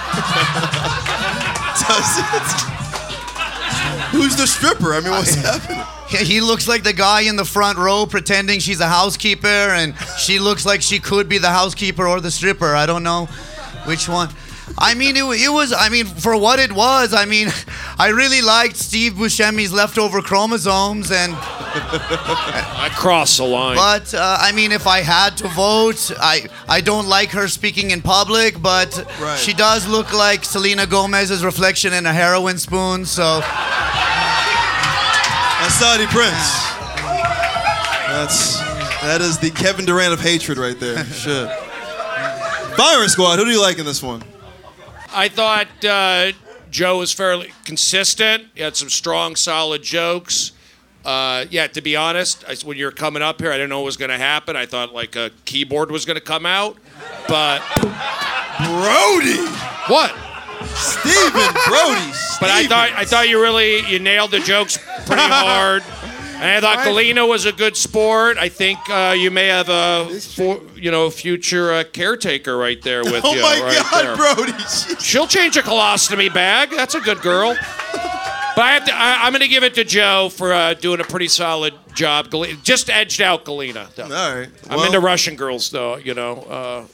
[4.12, 4.94] Who's the stripper?
[4.94, 5.82] I mean, what's happening?
[6.08, 9.96] He he looks like the guy in the front row pretending she's a housekeeper, and
[10.16, 12.76] she looks like she could be the housekeeper or the stripper.
[12.76, 13.26] I don't know
[13.84, 14.28] which one.
[14.78, 17.48] I mean, it, it was, I mean, for what it was, I mean,
[17.98, 21.32] I really liked Steve Buscemi's leftover chromosomes, and.
[21.38, 23.76] I crossed the line.
[23.76, 27.90] But, uh, I mean, if I had to vote, I, I don't like her speaking
[27.90, 29.38] in public, but Right.
[29.38, 33.40] she does look like Selena Gomez's reflection in a heroin spoon, so.
[35.60, 36.74] That's Saudi Prince.
[38.08, 38.60] That's
[39.02, 41.04] that is the Kevin Durant of hatred right there.
[41.06, 41.48] Shit.
[42.76, 44.22] firing squad, who do you like in this one?
[45.16, 46.32] I thought uh,
[46.70, 48.48] Joe was fairly consistent.
[48.54, 50.52] He had some strong, solid jokes.
[51.06, 53.78] Uh, yeah, to be honest, I, when you were coming up here, I didn't know
[53.78, 54.56] what was going to happen.
[54.56, 56.76] I thought like a keyboard was going to come out,
[57.28, 57.62] but
[58.58, 59.40] Brody,
[59.88, 60.14] what?
[60.74, 62.12] Stephen Brody.
[62.38, 65.82] But I thought I thought you really you nailed the jokes pretty hard.
[66.38, 68.36] And I thought Galena was a good sport.
[68.36, 73.02] I think uh, you may have a for, you know future uh, caretaker right there
[73.04, 73.42] with Oh you.
[73.42, 74.16] my right God, there.
[74.16, 74.52] Brody.
[75.00, 76.70] She'll change a colostomy bag.
[76.70, 77.54] That's a good girl.
[77.54, 81.00] But I have to, I, I'm going to give it to Joe for uh, doing
[81.00, 82.30] a pretty solid job.
[82.30, 83.88] Galena, just edged out Galena.
[83.96, 84.04] Though.
[84.04, 84.48] All right.
[84.70, 85.96] I'm into Russian girls, though.
[85.96, 86.36] You know.
[86.42, 86.84] Uh,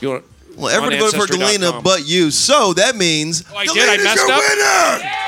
[0.00, 0.24] you want,
[0.56, 4.00] Well, everybody voted for Galena but you, so that means Oh, I did.
[4.00, 5.22] I messed up.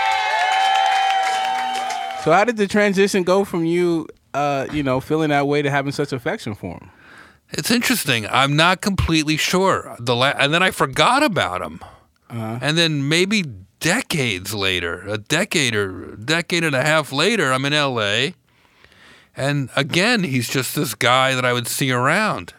[2.24, 5.70] So how did the transition go from you, uh, you know, feeling that way to
[5.70, 6.90] having such affection for him?
[7.50, 8.26] It's interesting.
[8.30, 9.94] I'm not completely sure.
[10.00, 11.80] The la- and then I forgot about him.
[12.30, 12.58] Uh-huh.
[12.62, 13.42] And then maybe
[13.78, 18.28] decades later, a decade or decade and a half later, I'm in LA.
[19.37, 22.54] And again, he's just this guy that I would see around.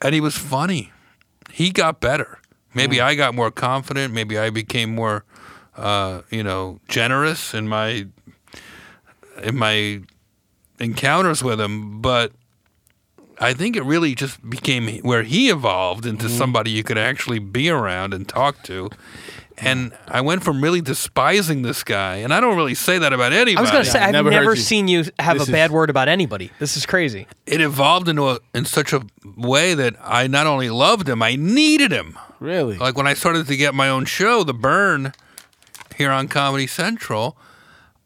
[0.00, 0.92] And he was funny.
[1.52, 2.38] He got better.
[2.72, 4.14] Maybe I got more confident.
[4.14, 5.24] Maybe I became more,
[5.76, 8.06] uh, you know, generous in my
[9.42, 10.02] in my
[10.78, 12.00] encounters with him.
[12.00, 12.32] But
[13.38, 16.36] I think it really just became where he evolved into mm-hmm.
[16.36, 18.90] somebody you could actually be around and talk to.
[19.56, 23.32] And I went from really despising this guy, and I don't really say that about
[23.32, 23.56] anybody.
[23.56, 26.08] I was gonna say I've never, seen you have This a is- bad word about
[26.08, 26.50] anybody.
[26.58, 27.28] This is crazy.
[27.46, 29.02] It evolved into a in such a
[29.36, 32.18] way that I not only loved him, I needed him.
[32.40, 32.76] Really?
[32.76, 35.12] Like when I started to get my own show, The Burn,
[35.96, 37.36] here on Comedy Central,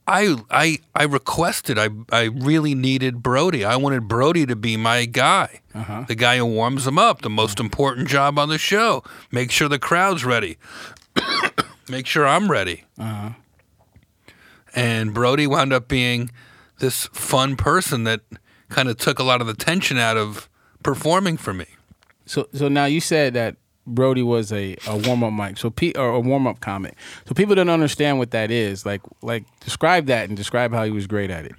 [0.08, 3.62] I I I requested I I really needed Brody.
[3.64, 5.60] I wanted Brody to be my guy.
[5.74, 6.06] Uh-huh.
[6.08, 9.04] The guy who warms them up, the most important job on the show.
[9.30, 10.56] Make sure the crowd's ready.
[11.88, 12.84] Make sure I'm ready.
[12.98, 13.30] Uh-huh.
[14.74, 16.30] And Brody wound up being
[16.78, 18.22] this fun person that
[18.70, 20.48] kind of took a lot of the tension out of
[20.82, 21.66] performing for me.
[22.24, 23.56] So so now you said that
[23.88, 26.94] Brody was a, a warm up mic, so pe- or a warm up comic.
[27.26, 28.86] So people don't understand what that is.
[28.86, 31.52] Like like describe that and describe how he was great at it.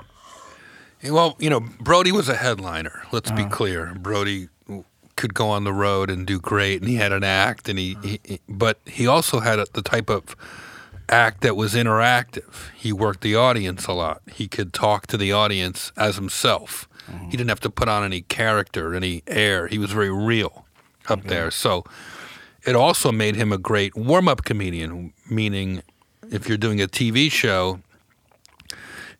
[1.04, 3.04] Well, you know, Brody was a headliner.
[3.12, 3.50] Let's be Uh-huh.
[3.56, 3.94] clear.
[4.00, 4.50] Brody
[5.15, 7.98] could go on the road and do great, and he had an act, and he,
[8.04, 10.36] he, he- but he also had a, the type of
[11.10, 12.70] act that was interactive.
[12.76, 14.22] He worked the audience a lot.
[14.32, 16.88] He could talk to the audience as himself.
[17.32, 19.65] He didn't have to put on any character, any air.
[19.65, 20.68] He was very real
[21.08, 21.52] up there.
[21.52, 21.84] So
[22.66, 25.82] it also made him a great warm up comedian, meaning
[26.32, 27.80] if you're doing a TV show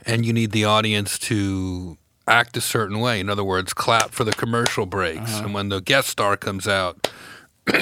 [0.06, 4.24] and you need the audience to act a certain way, in other words, clap for
[4.24, 5.34] the commercial breaks.
[5.34, 5.46] Uh-huh.
[5.46, 7.12] And when the guest star comes out,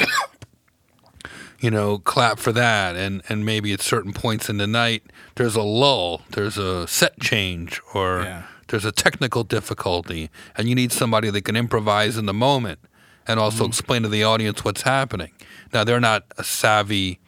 [1.59, 2.95] you know, clap for that.
[2.95, 5.03] And, and maybe at certain points in the night,
[5.35, 10.91] there's a lull, there's a set change, or there's a technical difficulty, and you need
[10.91, 12.79] somebody that can improvise in the moment
[13.27, 15.31] and also explain to the audience what's happening.
[15.73, 17.19] Now they're not a savvy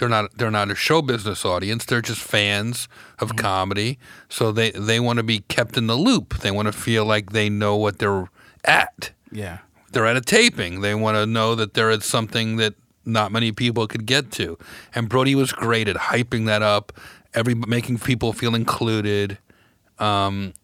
[0.00, 1.84] they're not they're not a show business audience.
[1.84, 3.98] They're just fans of comedy.
[4.30, 6.38] So they they want to be kept in the loop.
[6.38, 8.28] They want to feel like they know what they're
[8.64, 9.12] at.
[9.30, 9.58] Yeah.
[9.92, 10.80] They're at a taping.
[10.80, 14.58] They want to know that they're at something that not many people could get to.
[14.94, 16.92] And Brody was great at hyping that up,
[17.34, 19.38] every making people feel included,
[19.98, 20.54] um,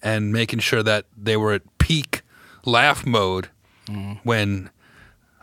[0.00, 2.22] and making sure that they were at peak
[2.64, 3.48] laugh mode
[4.22, 4.70] when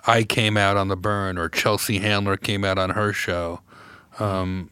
[0.06, 3.62] I came out on the burn or Chelsea Handler came out on her show.
[4.20, 4.70] Um,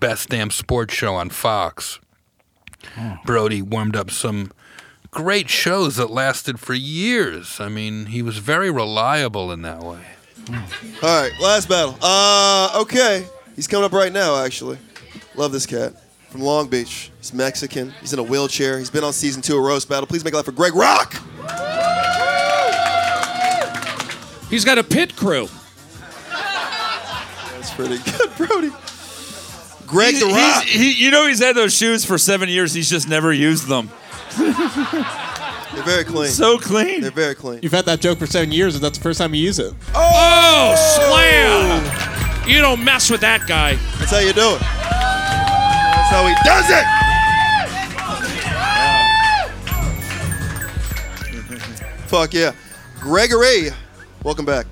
[0.00, 2.00] best damn sports show on Fox.
[3.24, 4.50] Brody warmed up some
[5.10, 7.60] great shows that lasted for years.
[7.60, 10.00] I mean, he was very reliable in that way.
[11.02, 11.96] All right, last battle.
[12.00, 13.26] Uh, okay.
[13.54, 14.78] He's coming up right now, actually.
[15.34, 15.94] Love this cat.
[16.30, 17.10] From Long Beach.
[17.18, 17.92] He's Mexican.
[18.00, 18.78] He's in a wheelchair.
[18.78, 20.06] He's been on season two of Roast Battle.
[20.06, 21.20] Please make it loud for Greg Rock.
[24.50, 25.48] He's got a pit crew.
[26.30, 28.70] That's pretty good, Brody.
[29.86, 30.64] Greg He's- the Rock.
[30.64, 32.72] he- you know he's had those shoes for seven years.
[32.74, 33.90] He's just never used them.
[34.36, 36.30] They're very clean.
[36.30, 37.00] So clean.
[37.02, 37.60] They're very clean.
[37.62, 39.72] You've had that joke for seven years, and that's the first time you use it.
[39.94, 42.48] Oh, oh slam!
[42.48, 43.74] You don't mess with that guy.
[43.98, 44.60] That's how you do it.
[44.60, 46.84] That's how he does it.
[52.08, 52.52] Fuck yeah.
[53.00, 53.70] Gregory,
[54.22, 54.66] welcome back.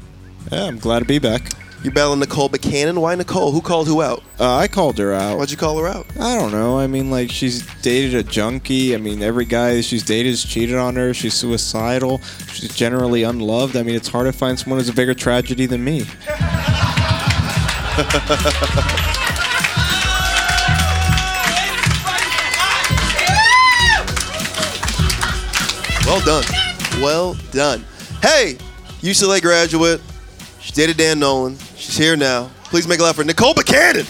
[0.50, 1.50] Yeah, I'm glad to be back.
[1.82, 3.00] You're battling Nicole Buchanan?
[3.00, 3.52] Why Nicole?
[3.52, 4.22] Who called who out?
[4.40, 5.38] Uh, I called her out.
[5.38, 6.06] Why'd you call her out?
[6.18, 6.78] I don't know.
[6.78, 8.94] I mean, like, she's dated a junkie.
[8.94, 11.14] I mean, every guy she's dated has cheated on her.
[11.14, 12.18] She's suicidal.
[12.52, 13.76] She's generally unloved.
[13.76, 16.04] I mean, it's hard to find someone who's a bigger tragedy than me.
[26.06, 26.44] Well done.
[27.02, 27.84] Well done.
[28.22, 28.58] Hey,
[29.00, 30.00] UCLA graduate.
[30.60, 31.56] She dated Dan Nolan.
[31.76, 32.50] She's here now.
[32.64, 34.04] Please make it loud for Nicole Buchanan.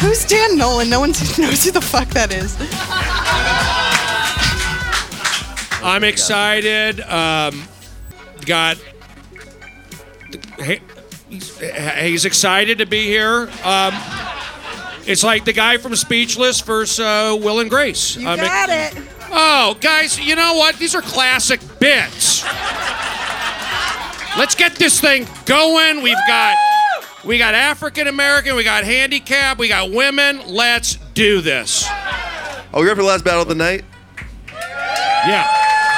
[0.00, 0.90] Who's Dan Nolan?
[0.90, 2.56] No one knows who the fuck that is.
[5.84, 7.00] I'm excited.
[7.00, 7.62] Um,
[8.44, 8.76] got.
[10.64, 10.80] He,
[11.28, 13.48] he's, he's excited to be here.
[13.64, 13.94] Um,
[15.06, 18.16] it's like the guy from Speechless versus uh, Will and Grace.
[18.16, 19.02] You I'm got ex- it.
[19.30, 20.76] Oh, guys, you know what?
[20.76, 22.42] These are classic bits.
[24.38, 26.00] Let's get this thing going.
[26.00, 26.56] We've got
[27.24, 30.40] we got African American, we got handicap, we got women.
[30.46, 31.88] Let's do this.
[32.72, 33.84] Are we ready for the last battle of the night?
[35.26, 35.44] Yeah.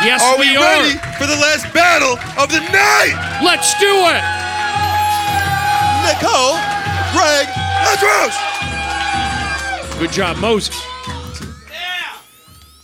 [0.03, 0.63] Yes, Are we, we are.
[0.63, 3.41] ready for the last battle of the night?
[3.45, 4.25] Let's do it.
[6.09, 6.57] Nicole,
[7.13, 7.47] Greg,
[7.93, 8.35] Andros.
[9.99, 10.75] Good job, Moses.
[11.71, 12.17] Yeah.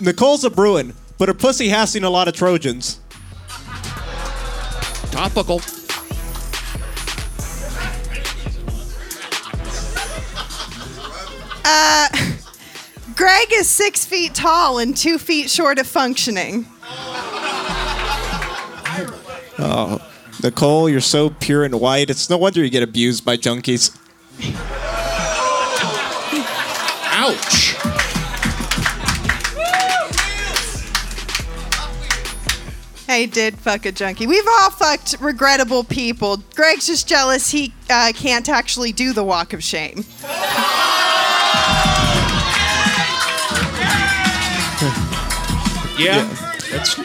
[0.01, 3.01] Nicole's a Bruin, but her pussy has seen a lot of Trojans.
[5.17, 5.63] Topical.
[11.65, 12.09] Uh,
[13.15, 16.67] Greg is six feet tall and two feet short of functioning.
[19.59, 20.07] Oh,
[20.43, 22.11] Nicole, you're so pure and white.
[22.11, 23.97] It's no wonder you get abused by junkies.
[27.13, 27.66] Ouch.
[33.09, 34.27] I did fuck a junkie.
[34.27, 36.39] We've all fucked regrettable people.
[36.55, 40.05] Greg's just jealous he uh, can't actually do the walk of shame.
[45.99, 46.29] Yeah.
[46.71, 46.99] That's.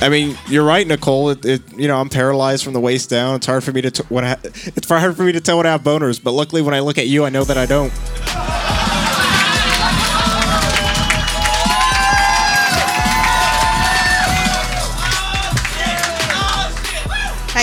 [0.00, 1.30] I mean, you're right, Nicole.
[1.30, 3.34] It, it, you know, I'm paralyzed from the waist down.
[3.34, 5.66] It's hard for me to t- when I, it's hard for me to tell when
[5.66, 6.22] I have boners.
[6.22, 7.92] But luckily, when I look at you, I know that I don't.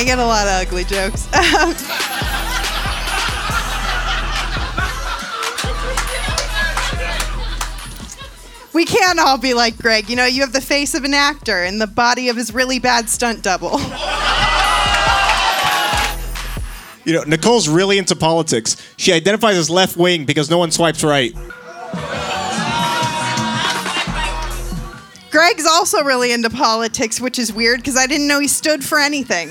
[0.06, 1.28] Get a lot of ugly jokes.
[1.56, 1.74] Um,
[8.74, 10.10] we can't all be like Greg.
[10.10, 12.78] You know, you have the face of an actor and the body of his really
[12.78, 13.80] bad stunt double.
[17.06, 18.78] You know, Nicole's really into politics.
[18.98, 21.36] She identifies as left wing because no one swipes right.
[25.36, 29.00] Greg's also really into politics, which is weird because I didn't know he stood for
[29.00, 29.50] anything.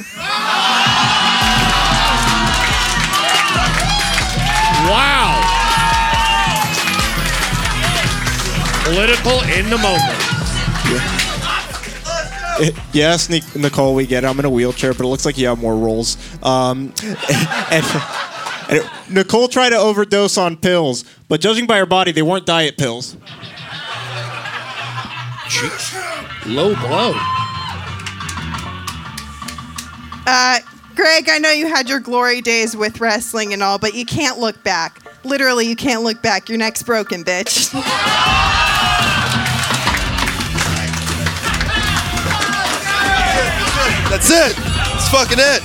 [4.89, 5.43] Wow.
[8.85, 10.17] Political in the moment.
[12.63, 14.27] Eh, yes, Nic- Nicole, we get it.
[14.27, 16.17] I'm in a wheelchair, but it looks like you have more rolls.
[16.43, 16.95] Um,
[17.71, 17.85] and,
[18.71, 22.79] and Nicole tried to overdose on pills, but judging by her body, they weren't diet
[22.79, 23.19] pills.
[26.47, 27.13] Low blow.
[30.27, 30.59] Uh,
[30.95, 34.39] Greg, I know you had your glory days with wrestling and all, but you can't
[34.39, 35.03] look back.
[35.25, 36.49] Literally, you can't look back.
[36.49, 37.73] Your neck's broken, bitch.
[44.11, 44.57] That's it.
[44.57, 45.63] That's fucking it.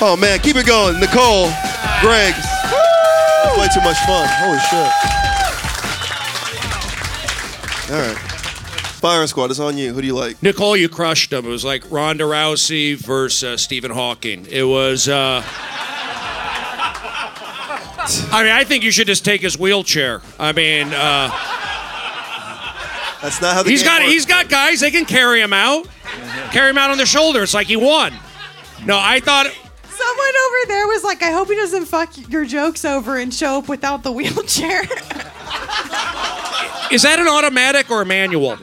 [0.00, 1.00] Oh man, keep it going.
[1.00, 1.46] Nicole,
[2.00, 2.34] Greg.
[2.34, 4.28] That's way too much fun.
[4.28, 5.31] Holy shit.
[7.92, 8.16] All right.
[8.16, 9.92] Firing Squad, it's on you.
[9.92, 10.42] Who do you like?
[10.42, 11.44] Nicole, you crushed them.
[11.44, 14.46] It was like Ronda Rousey versus uh, Stephen Hawking.
[14.48, 15.08] It was.
[15.08, 15.42] Uh,
[18.32, 20.22] I mean, I think you should just take his wheelchair.
[20.38, 21.28] I mean, uh,
[23.20, 24.00] that's not how the he's got.
[24.00, 24.12] works.
[24.12, 24.80] He's got guys.
[24.80, 25.86] They can carry him out.
[26.50, 28.14] Carry him out on their shoulders like he won.
[28.86, 29.54] No, I thought.
[30.12, 33.58] Someone over there was like, I hope he doesn't fuck your jokes over and show
[33.58, 34.82] up without the wheelchair.
[36.92, 38.58] Is that an automatic or a manual?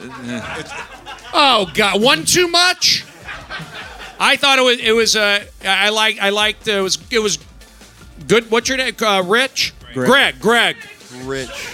[1.33, 3.03] Oh God, one too much.
[4.19, 4.79] I thought it was.
[4.79, 5.15] It was.
[5.15, 6.19] Uh, I like.
[6.19, 6.67] I liked.
[6.67, 6.97] uh, It was.
[7.09, 7.39] It was
[8.27, 8.51] good.
[8.51, 8.93] What's your name?
[9.01, 9.73] Uh, Rich.
[9.93, 10.39] Greg.
[10.39, 10.39] Greg.
[10.39, 10.75] Greg.
[11.23, 11.67] Rich.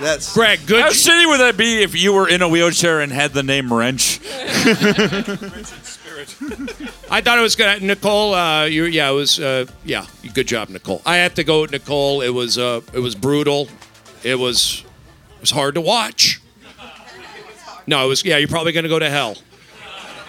[0.00, 0.60] That's Greg.
[0.66, 0.82] Good.
[0.82, 3.72] How shitty would that be if you were in a wheelchair and had the name
[3.72, 4.20] Wrench?
[7.10, 7.82] I thought it was good.
[7.82, 11.02] Nicole, uh, you, yeah, it was, uh, yeah, good job, Nicole.
[11.04, 12.22] I have to go with Nicole.
[12.22, 13.68] It was, uh, it was brutal.
[14.22, 14.84] It was,
[15.36, 16.40] it was hard to watch.
[17.86, 19.36] No, it was, yeah, you're probably gonna go to hell.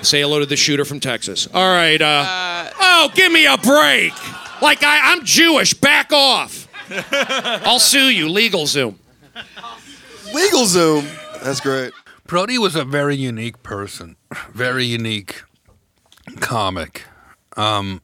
[0.02, 1.48] Say hello to the shooter from Texas.
[1.52, 2.00] All right.
[2.00, 4.14] Uh, oh, give me a break.
[4.62, 5.74] Like I, I'm Jewish.
[5.74, 6.68] Back off.
[7.12, 8.30] I'll sue you.
[8.30, 9.00] Legal Zoom.
[10.34, 11.08] Legal Zoom.
[11.44, 11.94] That's great.
[12.28, 14.18] Brody was a very unique person,
[14.54, 15.44] very unique
[16.40, 17.04] comic.
[17.56, 18.02] Um,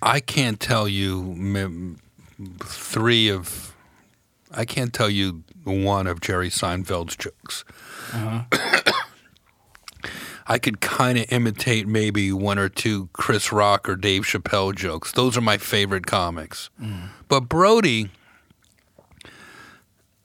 [0.00, 1.96] I can't tell you
[2.60, 3.74] three of,
[4.50, 7.64] I can't tell you one of Jerry Seinfeld's jokes.
[8.12, 8.92] Uh-huh.
[10.46, 15.12] I could kind of imitate maybe one or two Chris Rock or Dave Chappelle jokes.
[15.12, 16.68] Those are my favorite comics.
[16.80, 17.10] Mm.
[17.28, 18.10] But Brody,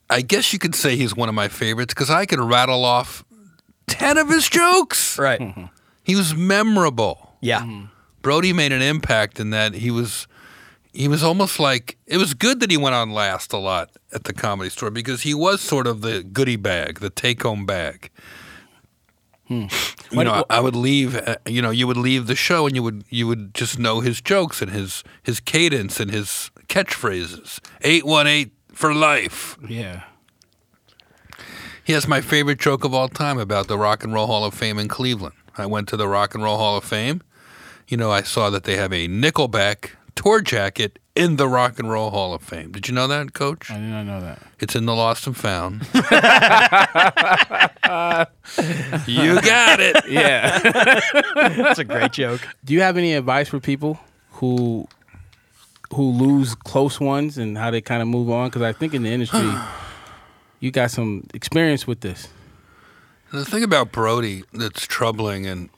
[0.10, 3.24] I guess you could say he's one of my favorites because I could rattle off
[3.88, 5.20] 10 of his jokes.
[5.20, 5.40] Right.
[5.40, 5.66] Mm-hmm.
[6.08, 7.36] He was memorable.
[7.42, 7.84] Yeah.
[8.22, 10.26] Brody made an impact in that he was
[10.94, 14.24] he was almost like it was good that he went on last a lot at
[14.24, 18.10] the comedy store because he was sort of the goodie bag, the take home bag.
[19.50, 19.68] You
[20.12, 21.16] know, I would leave.
[21.16, 24.00] Uh, you know, you would leave the show, and you would you would just know
[24.00, 27.60] his jokes and his his cadence and his catchphrases.
[27.82, 29.58] Eight one eight for life.
[29.68, 30.04] Yeah.
[31.84, 34.54] He has my favorite joke of all time about the Rock and Roll Hall of
[34.54, 35.36] Fame in Cleveland.
[35.58, 37.22] I went to the Rock and Roll Hall of Fame.
[37.88, 41.90] You know, I saw that they have a Nickelback tour jacket in the Rock and
[41.90, 42.72] Roll Hall of Fame.
[42.72, 43.72] Did you know that, Coach?
[43.72, 44.40] I did not know that.
[44.60, 45.82] It's in the Lost and Found.
[49.08, 49.96] you got it.
[50.08, 50.60] Yeah.
[51.36, 52.42] That's a great joke.
[52.64, 54.00] Do you have any advice for people
[54.32, 54.88] who
[55.94, 58.48] who lose close ones and how they kind of move on?
[58.50, 59.52] Because I think in the industry,
[60.60, 62.28] you got some experience with this.
[63.32, 65.70] The thing about Brody that's troubling, and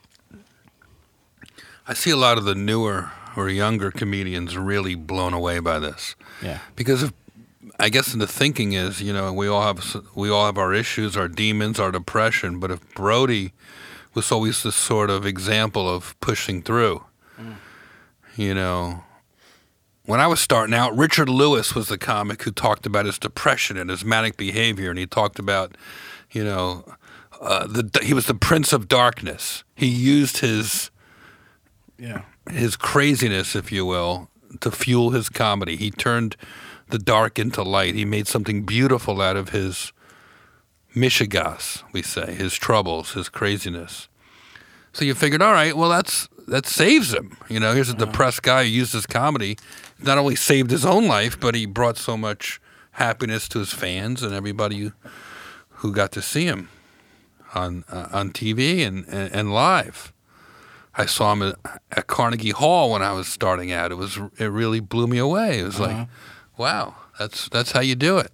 [1.87, 6.15] I see a lot of the newer or younger comedians really blown away by this.
[6.43, 6.59] Yeah.
[6.75, 7.13] Because if,
[7.79, 11.17] I guess the thinking is, you know, we all have we all have our issues,
[11.17, 12.59] our demons, our depression.
[12.59, 13.53] But if Brody
[14.13, 17.03] was always this sort of example of pushing through,
[17.39, 17.55] mm.
[18.35, 19.03] you know,
[20.05, 23.77] when I was starting out, Richard Lewis was the comic who talked about his depression
[23.77, 25.77] and his manic behavior, and he talked about,
[26.31, 26.83] you know,
[27.39, 29.63] uh, the he was the prince of darkness.
[29.75, 30.91] He used his
[31.97, 32.23] Yeah.
[32.49, 34.29] his craziness, if you will,
[34.61, 35.75] to fuel his comedy.
[35.75, 36.35] He turned
[36.89, 37.95] the dark into light.
[37.95, 39.93] He made something beautiful out of his
[40.95, 44.07] mishigas, we say, his troubles, his craziness.
[44.91, 47.37] So you figured, all right, well that's that saves him.
[47.47, 49.57] You know, here's a depressed guy who used his comedy,
[49.99, 52.59] not only saved his own life, but he brought so much
[52.93, 54.91] happiness to his fans and everybody who,
[55.69, 56.69] who got to see him
[57.55, 60.13] on uh, on TV and, and, and live.
[60.95, 61.55] I saw him at,
[61.91, 63.91] at Carnegie Hall when I was starting out.
[63.91, 65.59] It was it really blew me away.
[65.59, 65.93] It was Uh-huh.
[65.99, 66.07] like,
[66.57, 68.31] wow, that's that's how you do it.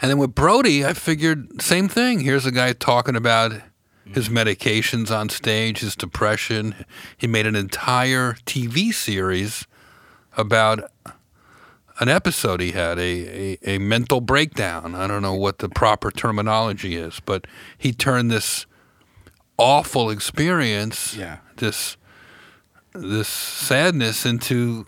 [0.00, 2.20] And then with Brody, I figured same thing.
[2.20, 3.52] Here's a guy talking about
[4.04, 6.74] his medications on stage, his depression.
[7.16, 9.66] He made an entire TV series
[10.36, 10.90] about
[12.02, 14.96] an episode he had, a, a, a mental breakdown.
[14.96, 17.46] I don't know what the proper terminology is, but
[17.78, 18.66] he turned this
[19.56, 21.38] awful experience, Yeah.
[21.56, 21.96] this
[22.94, 24.84] this sadness into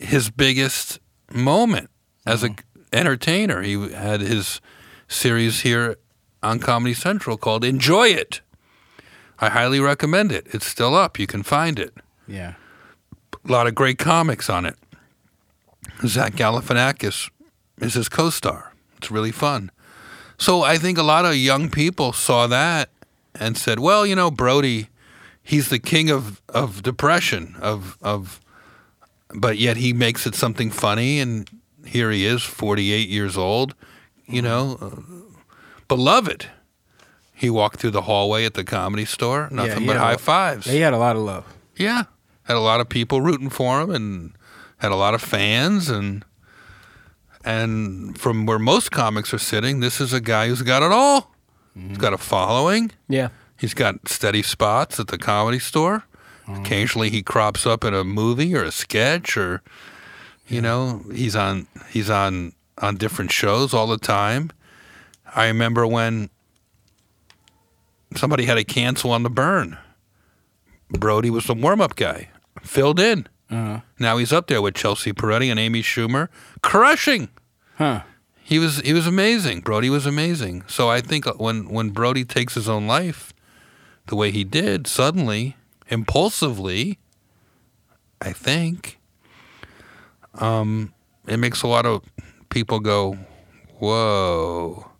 [0.00, 0.98] his biggest
[1.30, 1.88] moment
[2.26, 2.80] as an mm-hmm.
[2.92, 3.62] entertainer.
[3.62, 4.60] He had his
[5.06, 5.96] series here
[6.42, 8.40] on Comedy Central called Enjoy It.
[9.38, 10.46] I highly recommend it.
[10.52, 11.18] It's still up.
[11.18, 11.94] You can find it.
[12.26, 12.54] Yeah.
[13.48, 14.76] A lot of great comics on it.
[16.06, 17.30] Zach Galifianakis
[17.80, 18.72] is his co-star.
[18.98, 19.70] It's really fun.
[20.38, 22.90] So I think a lot of young people saw that
[23.34, 24.88] and said, "Well, you know, Brody,
[25.42, 28.40] he's the king of of depression, of of,
[29.34, 31.48] but yet he makes it something funny, and
[31.84, 33.74] here he is, 48 years old,
[34.26, 35.34] you know, uh,
[35.88, 36.46] beloved."
[37.36, 40.66] He walked through the hallway at the comedy store, nothing he but a- high fives.
[40.66, 41.44] He had a lot of love.
[41.76, 42.04] Yeah,
[42.44, 44.32] had a lot of people rooting for him, and
[44.78, 46.24] had a lot of fans, and
[47.44, 51.34] and from where most comics are sitting, this is a guy who's got it all.
[51.76, 52.92] He's got a following.
[53.08, 53.30] Yeah.
[53.58, 56.04] He's got steady spots at the comedy store.
[56.46, 56.60] Mm-hmm.
[56.62, 59.62] Occasionally, he crops up in a movie or a sketch, or
[60.46, 64.50] you know, he's on he's on on different shows all the time.
[65.34, 66.30] I remember when
[68.14, 69.78] somebody had to cancel on the burn.
[70.90, 72.28] Brody was the warm up guy,
[72.62, 73.26] filled in.
[73.50, 73.80] Uh-huh.
[73.98, 76.28] Now he's up there with Chelsea Peretti and Amy Schumer,
[76.62, 77.28] crushing.
[77.76, 78.02] Huh.
[78.42, 79.60] He was he was amazing.
[79.60, 80.64] Brody was amazing.
[80.66, 83.32] So I think when when Brody takes his own life,
[84.06, 85.56] the way he did, suddenly,
[85.88, 86.98] impulsively,
[88.20, 88.98] I think,
[90.34, 90.92] um,
[91.26, 92.02] it makes a lot of
[92.50, 93.18] people go,
[93.78, 94.90] "Whoa."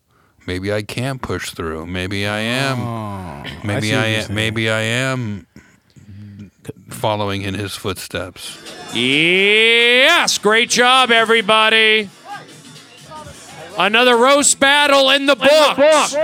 [0.47, 1.87] Maybe I can push through.
[1.87, 2.81] Maybe I am.
[2.81, 4.35] Oh, maybe see I, am.
[4.35, 5.47] Maybe I am
[6.89, 8.59] following in his footsteps.
[8.95, 12.09] Yes, great job, everybody.
[13.77, 16.15] Another roast battle in the books.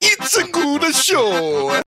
[0.00, 1.82] It's a good show.